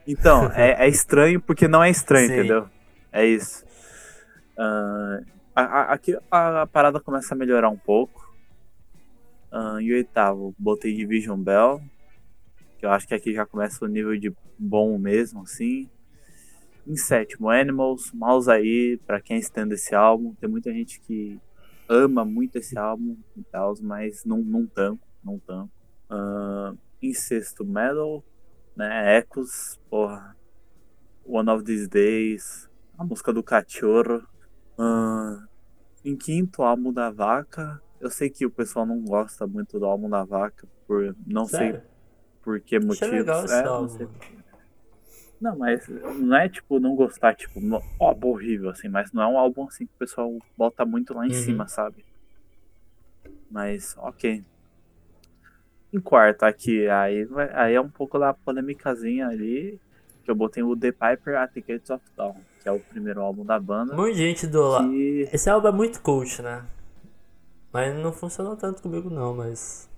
[0.06, 2.34] Então, é, é estranho porque não é estranho, Sim.
[2.34, 2.66] entendeu?
[3.12, 3.67] É isso.
[4.58, 5.20] Ah,
[5.54, 8.28] a- a- aqui a, parada começa a melhorar um pouco.
[9.50, 11.80] Ah, em oitavo, botei Division Bell.
[12.78, 15.88] Que eu acho que aqui já começa o nível de bom mesmo, assim.
[16.86, 20.34] Em sétimo, Animals, Mouse aí, pra quem estende esse álbum.
[20.34, 21.38] Tem muita gente que
[21.88, 25.70] ama muito esse álbum e tal, mas não, não tanto, não tanto.
[26.10, 28.24] Ah, em sexto, Metal,
[28.76, 29.18] né?
[29.18, 30.36] Echoes, porra.
[31.24, 34.26] One of These Days, a música do Cachorro.
[34.78, 35.38] Ah,
[36.04, 37.80] em quinto, álbum da Vaca.
[38.00, 41.72] Eu sei que o pessoal não gosta muito do álbum da Vaca, por não sei
[41.72, 41.82] Sério?
[42.42, 43.18] por que Achei motivos.
[43.18, 43.98] legal esse É, não álbum.
[43.98, 44.06] sei
[45.40, 47.60] não, mas não é tipo não gostar, tipo,
[48.00, 51.24] álbum horrível, assim, mas não é um álbum assim que o pessoal bota muito lá
[51.26, 51.34] em Uhum.
[51.44, 52.04] cima, sabe?
[53.50, 54.42] Mas, ok.
[55.92, 59.80] Em quarto aqui, aí, vai- aí é um pouco da polêmicazinha ali,
[60.24, 63.20] que eu botei o The Piper at the Gates of Dawn, que é o primeiro
[63.20, 63.94] álbum da banda.
[63.94, 64.82] Muita gente do lá.
[64.82, 66.64] Que, Esse álbum é muito cult, né?
[67.72, 69.88] Mas não funcionou tanto comigo não, mas.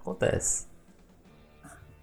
[0.00, 0.66] Acontece.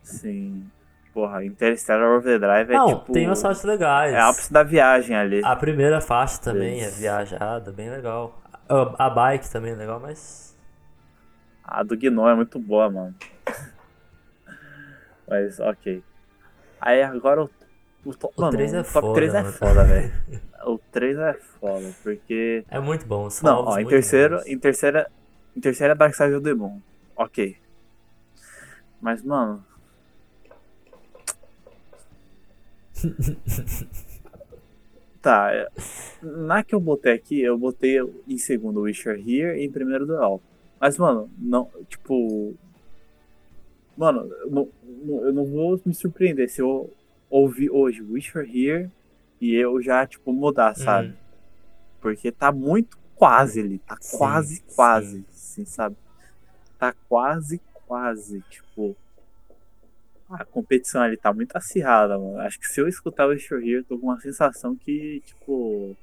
[0.04, 0.70] sim,
[1.14, 3.12] porra, Interstellar Overdrive é não, tipo...
[3.12, 4.14] tem umas faixas legais.
[4.14, 5.42] É ápice da viagem ali.
[5.44, 7.00] A primeira faixa também é Isso.
[7.00, 8.42] viajada, bem legal.
[8.68, 10.58] A, a bike também é legal, mas.
[11.64, 13.16] A do Gnome é muito boa, mano.
[15.30, 16.04] Mas, ok.
[16.82, 17.50] Aí agora o,
[18.06, 20.14] o, to- O mano, três é o top foda, 3 é foda, velho.
[20.66, 22.64] O 3 é foda, porque.
[22.70, 23.28] É muito bom.
[23.44, 24.48] Não, ó, em terceiro, bons.
[24.48, 25.12] em terceira.
[25.56, 26.80] Em terceira é Dark Side of the Moon.
[27.16, 27.58] Ok.
[29.02, 29.64] Mas, mano.
[35.22, 35.54] tá.
[35.54, 35.68] é-
[36.22, 37.98] Na que eu botei aqui, eu botei
[38.28, 40.42] em segundo Wish You're Here e em primeiro All.
[40.80, 41.70] Mas, mano, não.
[41.88, 42.56] Tipo.
[43.98, 44.70] Mano, eu não-
[45.26, 46.90] eu não vou me surpreender se eu
[47.30, 48.92] ouvir hoje Wish You're Here
[49.40, 51.10] e eu já, tipo, mudar, sabe?
[51.10, 51.14] Hum.
[52.02, 53.80] Porque tá muito quase ali.
[53.80, 54.64] Tá Sim, quase, sim.
[54.76, 55.26] quase.
[55.30, 55.96] Assim, sabe?
[56.78, 58.42] Tá quase, quase.
[58.50, 58.96] Tipo.
[60.30, 62.40] A competição ali tá muito acirrada, mano.
[62.40, 65.22] Acho que se eu escutar o Wish You're Here, eu tô com uma sensação que,
[65.26, 65.96] tipo.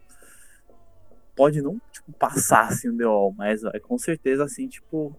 [1.35, 5.17] Pode não, tipo, passar assim o The Wall, mas vai com certeza assim, tipo.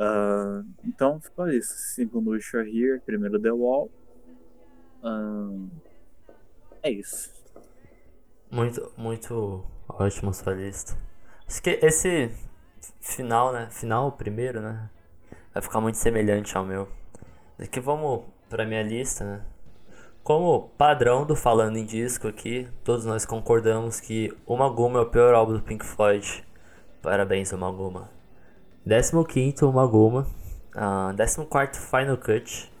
[0.00, 1.74] Ah, então ficou isso.
[1.76, 3.90] Segundo Wish You're Here, primeiro The Wall.
[5.04, 5.50] Ah,
[6.82, 7.30] é isso.
[8.50, 10.96] Muito, muito ótimo sua lista.
[11.46, 12.30] Acho que esse
[12.98, 13.68] final, né?
[13.70, 14.88] Final, primeiro, né?
[15.52, 16.88] Vai ficar muito semelhante ao meu.
[17.58, 19.44] Aqui vamos pra minha lista, né?
[20.22, 25.10] Como padrão do Falando em Disco aqui, todos nós concordamos que Uma Guma é o
[25.10, 26.46] pior álbum do Pink Floyd.
[27.02, 28.19] Parabéns, Uma Guma.
[28.86, 30.26] 15 Uma Guma.
[30.74, 32.72] Uh, 14 Final Cut.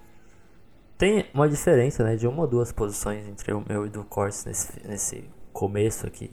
[0.96, 4.46] Tem uma diferença né, de uma ou duas posições entre o meu e do Corse
[4.46, 6.30] nesse, nesse começo aqui.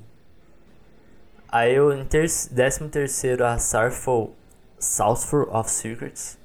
[1.50, 2.52] Aí eu em 13
[3.42, 4.36] a Sarful
[4.78, 6.38] Southful of Secrets.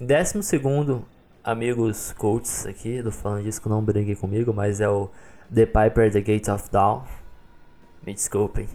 [0.00, 1.02] Em 12
[1.42, 5.10] amigos coaches aqui do Falando Disco não briguem comigo, mas é o
[5.52, 7.02] The Piper The Gate of Dawn.
[8.06, 8.68] Me desculpem.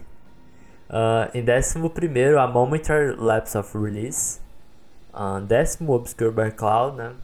[0.94, 4.40] Uh, em 11 a Momentary Lapse of Release.
[5.12, 7.16] Uh, décimo Obscure by Cloud, né?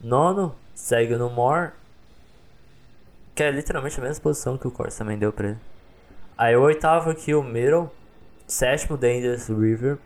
[0.00, 1.72] Nono, segue no More.
[3.34, 5.58] Que é literalmente a mesma posição que o Corsa também deu pra ele.
[6.38, 7.92] Aí o oitavo aqui, o Middle.
[8.46, 9.98] Sétimo, Dangerous River.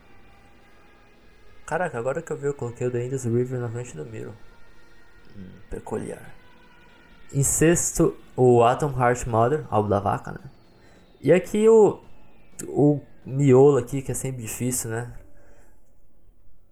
[1.67, 4.35] Caraca, agora que eu vi, eu coloquei o Dangerous River na frente do Middle.
[5.37, 6.35] Hum, peculiar.
[7.33, 10.51] Em sexto, o Atom Heart Mother, álbum da vaca, né?
[11.21, 12.01] E aqui o,
[12.69, 15.13] o miolo aqui, que é sempre difícil, né?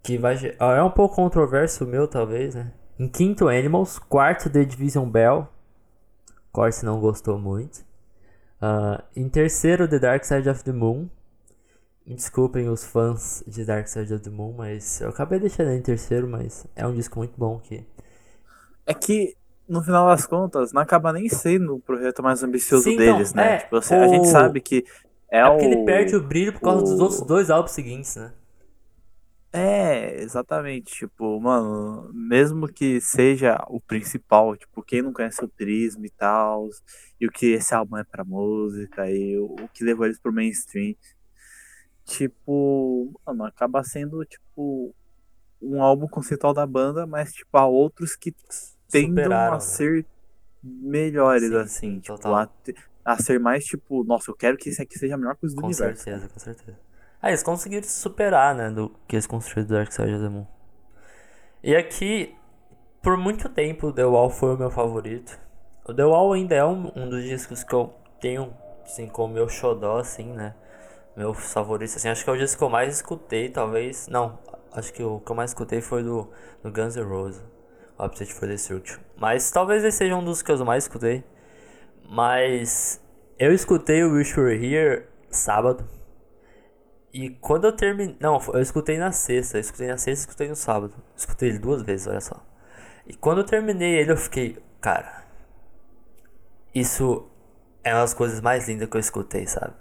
[0.02, 2.72] Que vai, é um pouco controverso o meu, talvez, né?
[2.98, 3.98] Em quinto, Animals.
[3.98, 5.46] Quarto, The Division Bell.
[6.50, 7.86] Corse não gostou muito.
[8.60, 11.08] Uh, em terceiro, The Dark Side of the Moon.
[12.06, 15.82] Me desculpem os fãs de Dark Side of the Moon, mas eu acabei deixando em
[15.82, 17.84] terceiro, mas é um disco muito bom que.
[18.86, 19.36] É que,
[19.68, 23.34] no final das contas, não acaba nem sendo o projeto mais ambicioso Sim, então, deles,
[23.34, 23.56] né?
[23.56, 24.86] é, tipo, você- A gente o- sabe que
[25.30, 25.50] é, É, o.
[25.50, 28.32] porque ele perde o brilho por causa dos o- outros dois álbuns seguintes, né?
[29.52, 30.92] É, exatamente.
[30.94, 36.68] Tipo, mano, mesmo que seja o principal, tipo, quem não conhece o Prisma e tal,
[37.20, 40.32] e o que esse álbum é pra música, e o, o que levou eles pro
[40.32, 40.94] mainstream,
[42.04, 44.94] tipo, mano, acaba sendo, tipo,
[45.62, 48.34] um álbum conceitual da banda, mas, tipo, há outros que
[48.90, 49.80] tendam Superaram, a né?
[49.80, 50.06] ser
[50.62, 52.44] melhores, Sim, assim, sim, tipo, total.
[53.12, 55.60] A, ser mais, tipo, nossa, eu quero que esse aqui seja a melhor coisa do
[55.62, 56.02] Com universo.
[56.02, 56.78] certeza, com certeza.
[57.22, 58.70] Ah, eles conseguiram se superar, né?
[58.70, 60.46] Do que eles construíram do Dark Side of the Moon.
[61.62, 62.36] E aqui,
[63.02, 65.38] por muito tempo, o The Wall foi o meu favorito.
[65.86, 68.54] O The Wall ainda é um, um dos discos que eu tenho,
[68.84, 70.54] assim, como meu xodó, assim, né?
[71.16, 72.08] Meu favorito, assim.
[72.08, 74.06] Acho que é o disco que eu mais escutei, talvez.
[74.06, 74.38] Não,
[74.72, 76.28] acho que o que eu mais escutei foi do,
[76.62, 77.42] do Guns N' Roses.
[77.98, 79.00] O Appetite for Destruction.
[79.16, 81.24] Mas talvez esse seja um dos que eu mais escutei.
[82.08, 83.00] Mas
[83.38, 85.86] eu escutei o Wish Were Here sábado.
[87.12, 88.16] E quando eu terminei.
[88.18, 89.58] Não, eu escutei na sexta.
[89.58, 90.94] Eu escutei na sexta e escutei no sábado.
[91.14, 92.42] Escutei ele duas vezes, olha só.
[93.06, 94.56] E quando eu terminei ele, eu fiquei.
[94.80, 95.24] Cara.
[96.74, 97.28] Isso
[97.84, 99.74] é uma das coisas mais lindas que eu escutei, sabe?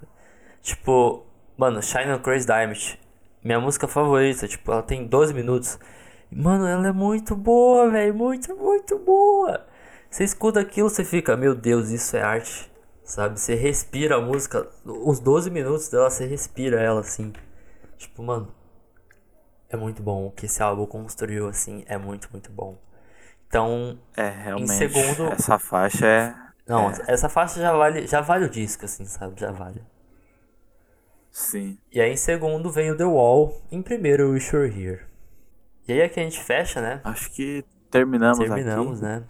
[0.60, 1.26] Tipo,
[1.56, 3.00] mano, Shine on Crazy Diamond.
[3.42, 4.46] Minha música favorita.
[4.46, 5.78] Tipo, ela tem 12 minutos.
[6.30, 8.14] Mano, ela é muito boa, velho.
[8.14, 9.66] Muito, muito boa.
[10.10, 12.70] Você escuta aquilo, você fica, meu Deus, isso é arte.
[13.04, 13.40] Sabe?
[13.40, 14.68] Você respira a música.
[14.84, 17.32] Os 12 minutos dela, você respira ela assim.
[17.96, 18.54] Tipo, mano.
[19.70, 20.26] É muito bom.
[20.26, 22.76] O que esse álbum construiu, assim, é muito, muito bom.
[23.46, 24.72] Então, É, realmente.
[24.76, 26.34] segundo- Essa faixa é.
[26.66, 29.38] não, essa faixa já vale, já vale o disco, assim, sabe?
[29.40, 29.82] Já vale.
[31.30, 31.78] Sim.
[31.92, 33.62] E aí, em segundo, vem o The Wall.
[33.70, 35.02] Em primeiro, o Were Here.
[35.86, 37.00] E aí, aqui a gente fecha, né?
[37.04, 39.06] Acho que terminamos, Terminamos, aqui.
[39.06, 39.22] né?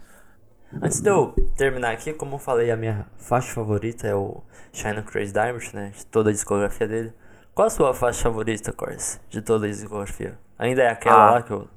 [0.73, 4.43] Antes de eu terminar aqui, como eu falei, a minha faixa favorita é o
[4.85, 5.91] on Crazy Diamond, né?
[5.95, 7.13] De toda a discografia dele.
[7.55, 9.19] Qual a sua faixa favorita, Corse?
[9.29, 10.37] De toda a discografia?
[10.57, 11.31] Ainda é aquela Ah.
[11.31, 11.67] lá que eu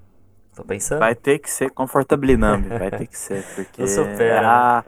[0.55, 1.01] tô pensando?
[1.01, 4.85] Vai ter que ser Comfortably Numb, vai ter que ser, porque supera, é a,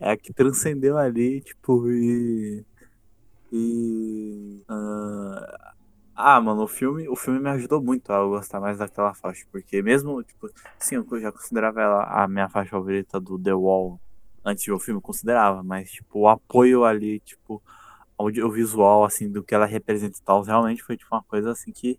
[0.00, 2.64] é a que transcendeu ali, tipo, e...
[3.52, 4.64] E...
[4.68, 5.73] ah,
[6.14, 9.44] ah, mano, o filme, o filme me ajudou muito a eu gostar mais daquela faixa,
[9.50, 14.00] porque mesmo, tipo, sim, eu já considerava ela a minha faixa favorita do The Wall,
[14.44, 17.62] antes de ver o filme, eu considerava, mas, tipo, o apoio ali, tipo,
[18.18, 21.98] audiovisual, assim, do que ela representa e tal, realmente foi, tipo, uma coisa, assim, que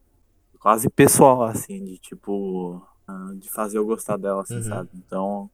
[0.59, 2.81] quase pessoal, assim, de tipo.
[3.07, 4.63] ah, de fazer eu gostar dela, assim, Uhum.
[4.63, 4.89] sabe?
[4.95, 5.49] Então.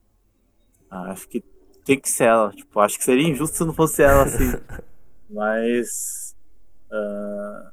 [0.90, 1.44] ah, acho que
[1.86, 2.52] tem que ser ela.
[2.52, 4.52] Tipo, acho que seria injusto se não fosse ela, assim.
[5.30, 6.36] mas.
[6.92, 7.72] ah,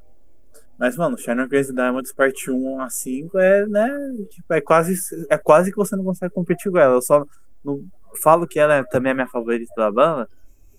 [0.79, 3.89] mas, mano, Shine on Crazy Diamonds parte 1 a 5 é, né?
[4.29, 4.95] Tipo, é quase,
[5.29, 6.95] é quase que você não consegue competir com ela.
[6.95, 7.25] Eu só
[7.63, 7.83] não
[8.23, 10.29] falo que ela é também a minha favorita da banda,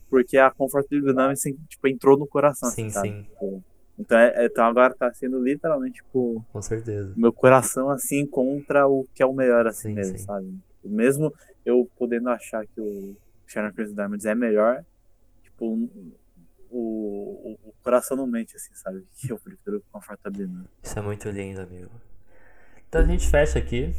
[0.08, 2.70] porque a Comfortable Numb, assim, tipo, entrou no coração.
[2.70, 3.22] Sim, assim, sim.
[3.24, 3.62] Tipo,
[3.98, 7.12] então, é- então agora tá sendo literalmente, tipo, Com certeza.
[7.16, 10.24] meu coração assim contra o que é o melhor assim Sim, mesmo, sim.
[10.24, 10.58] sabe?
[10.82, 11.32] Mesmo
[11.64, 13.14] eu podendo achar que o
[13.46, 14.82] Sharon Crazy Diamonds é melhor,
[15.44, 15.88] tipo,
[16.70, 19.06] o, o, o coração não mente assim, sabe?
[19.16, 20.66] Que eu prefiro Numb.
[20.82, 21.90] Isso é muito lindo, amigo.
[22.88, 23.94] Então a gente fecha aqui.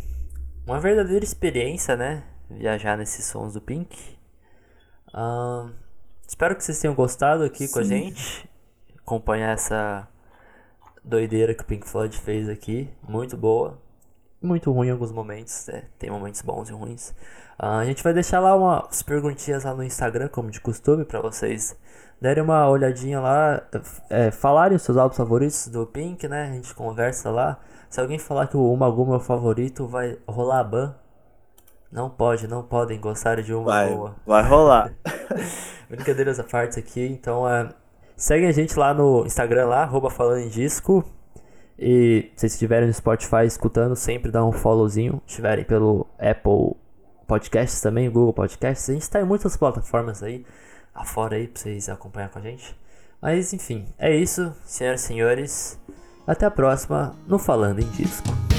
[0.65, 2.23] Uma verdadeira experiência, né?
[2.57, 4.17] viajar nesses sons do Pink.
[5.13, 5.71] Ahn,
[6.27, 7.89] espero que vocês tenham gostado aqui com a Sim.
[7.89, 8.49] gente.
[8.99, 10.07] Acompanhar essa
[11.03, 12.89] doideira que o Pink Floyd fez aqui.
[13.07, 13.81] Muito boa.
[14.41, 15.67] Muito ruim em alguns momentos.
[15.67, 15.83] né?
[15.99, 17.13] Tem momentos bons e ruins.
[17.59, 21.21] Ah, a gente vai deixar lá umas perguntinhas lá no Instagram, como de costume, pra
[21.21, 21.75] vocês
[22.19, 23.61] derem uma olhadinha lá.
[24.09, 26.49] é, falarem os seus álbuns favoritos do Pink, né?
[26.49, 27.59] A gente conversa lá.
[27.89, 30.95] Se alguém falar que o Uma Guma é o favorito, vai rolar ban.
[31.91, 34.15] Não pode, não podem gostar de uma Vai, boa.
[34.25, 34.93] vai rolar.
[35.89, 37.67] Brincadeiras à parte aqui, então é,
[38.15, 41.03] segue a gente lá no Instagram lá, arroba falando em disco.
[41.77, 45.21] E se estiverem no Spotify escutando, sempre dá um followzinho.
[45.25, 46.75] Estiverem pelo Apple
[47.27, 50.45] Podcasts também, Google Podcasts, a gente está em muitas plataformas aí,
[50.93, 52.75] afora aí, pra vocês acompanhar com a gente.
[53.21, 55.79] Mas enfim, é isso, senhoras e senhores.
[56.27, 58.50] Até a próxima no Falando em Disco.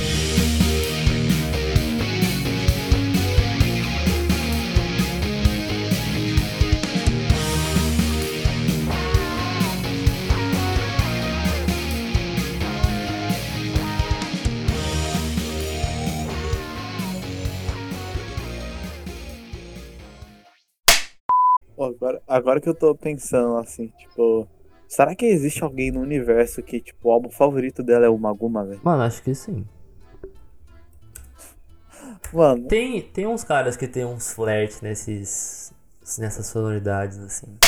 [22.36, 24.46] Agora, que eu tô pensando assim, tipo.
[24.88, 28.62] Será que existe alguém no universo que, tipo, o álbum favorito dela é o Maguma,
[28.62, 28.80] velho?
[28.84, 29.64] Mano, acho que sim.
[32.32, 35.72] Mano, Tem, tem uns caras que tem uns flerte nesses,
[36.18, 37.58] nessas sonoridades assim.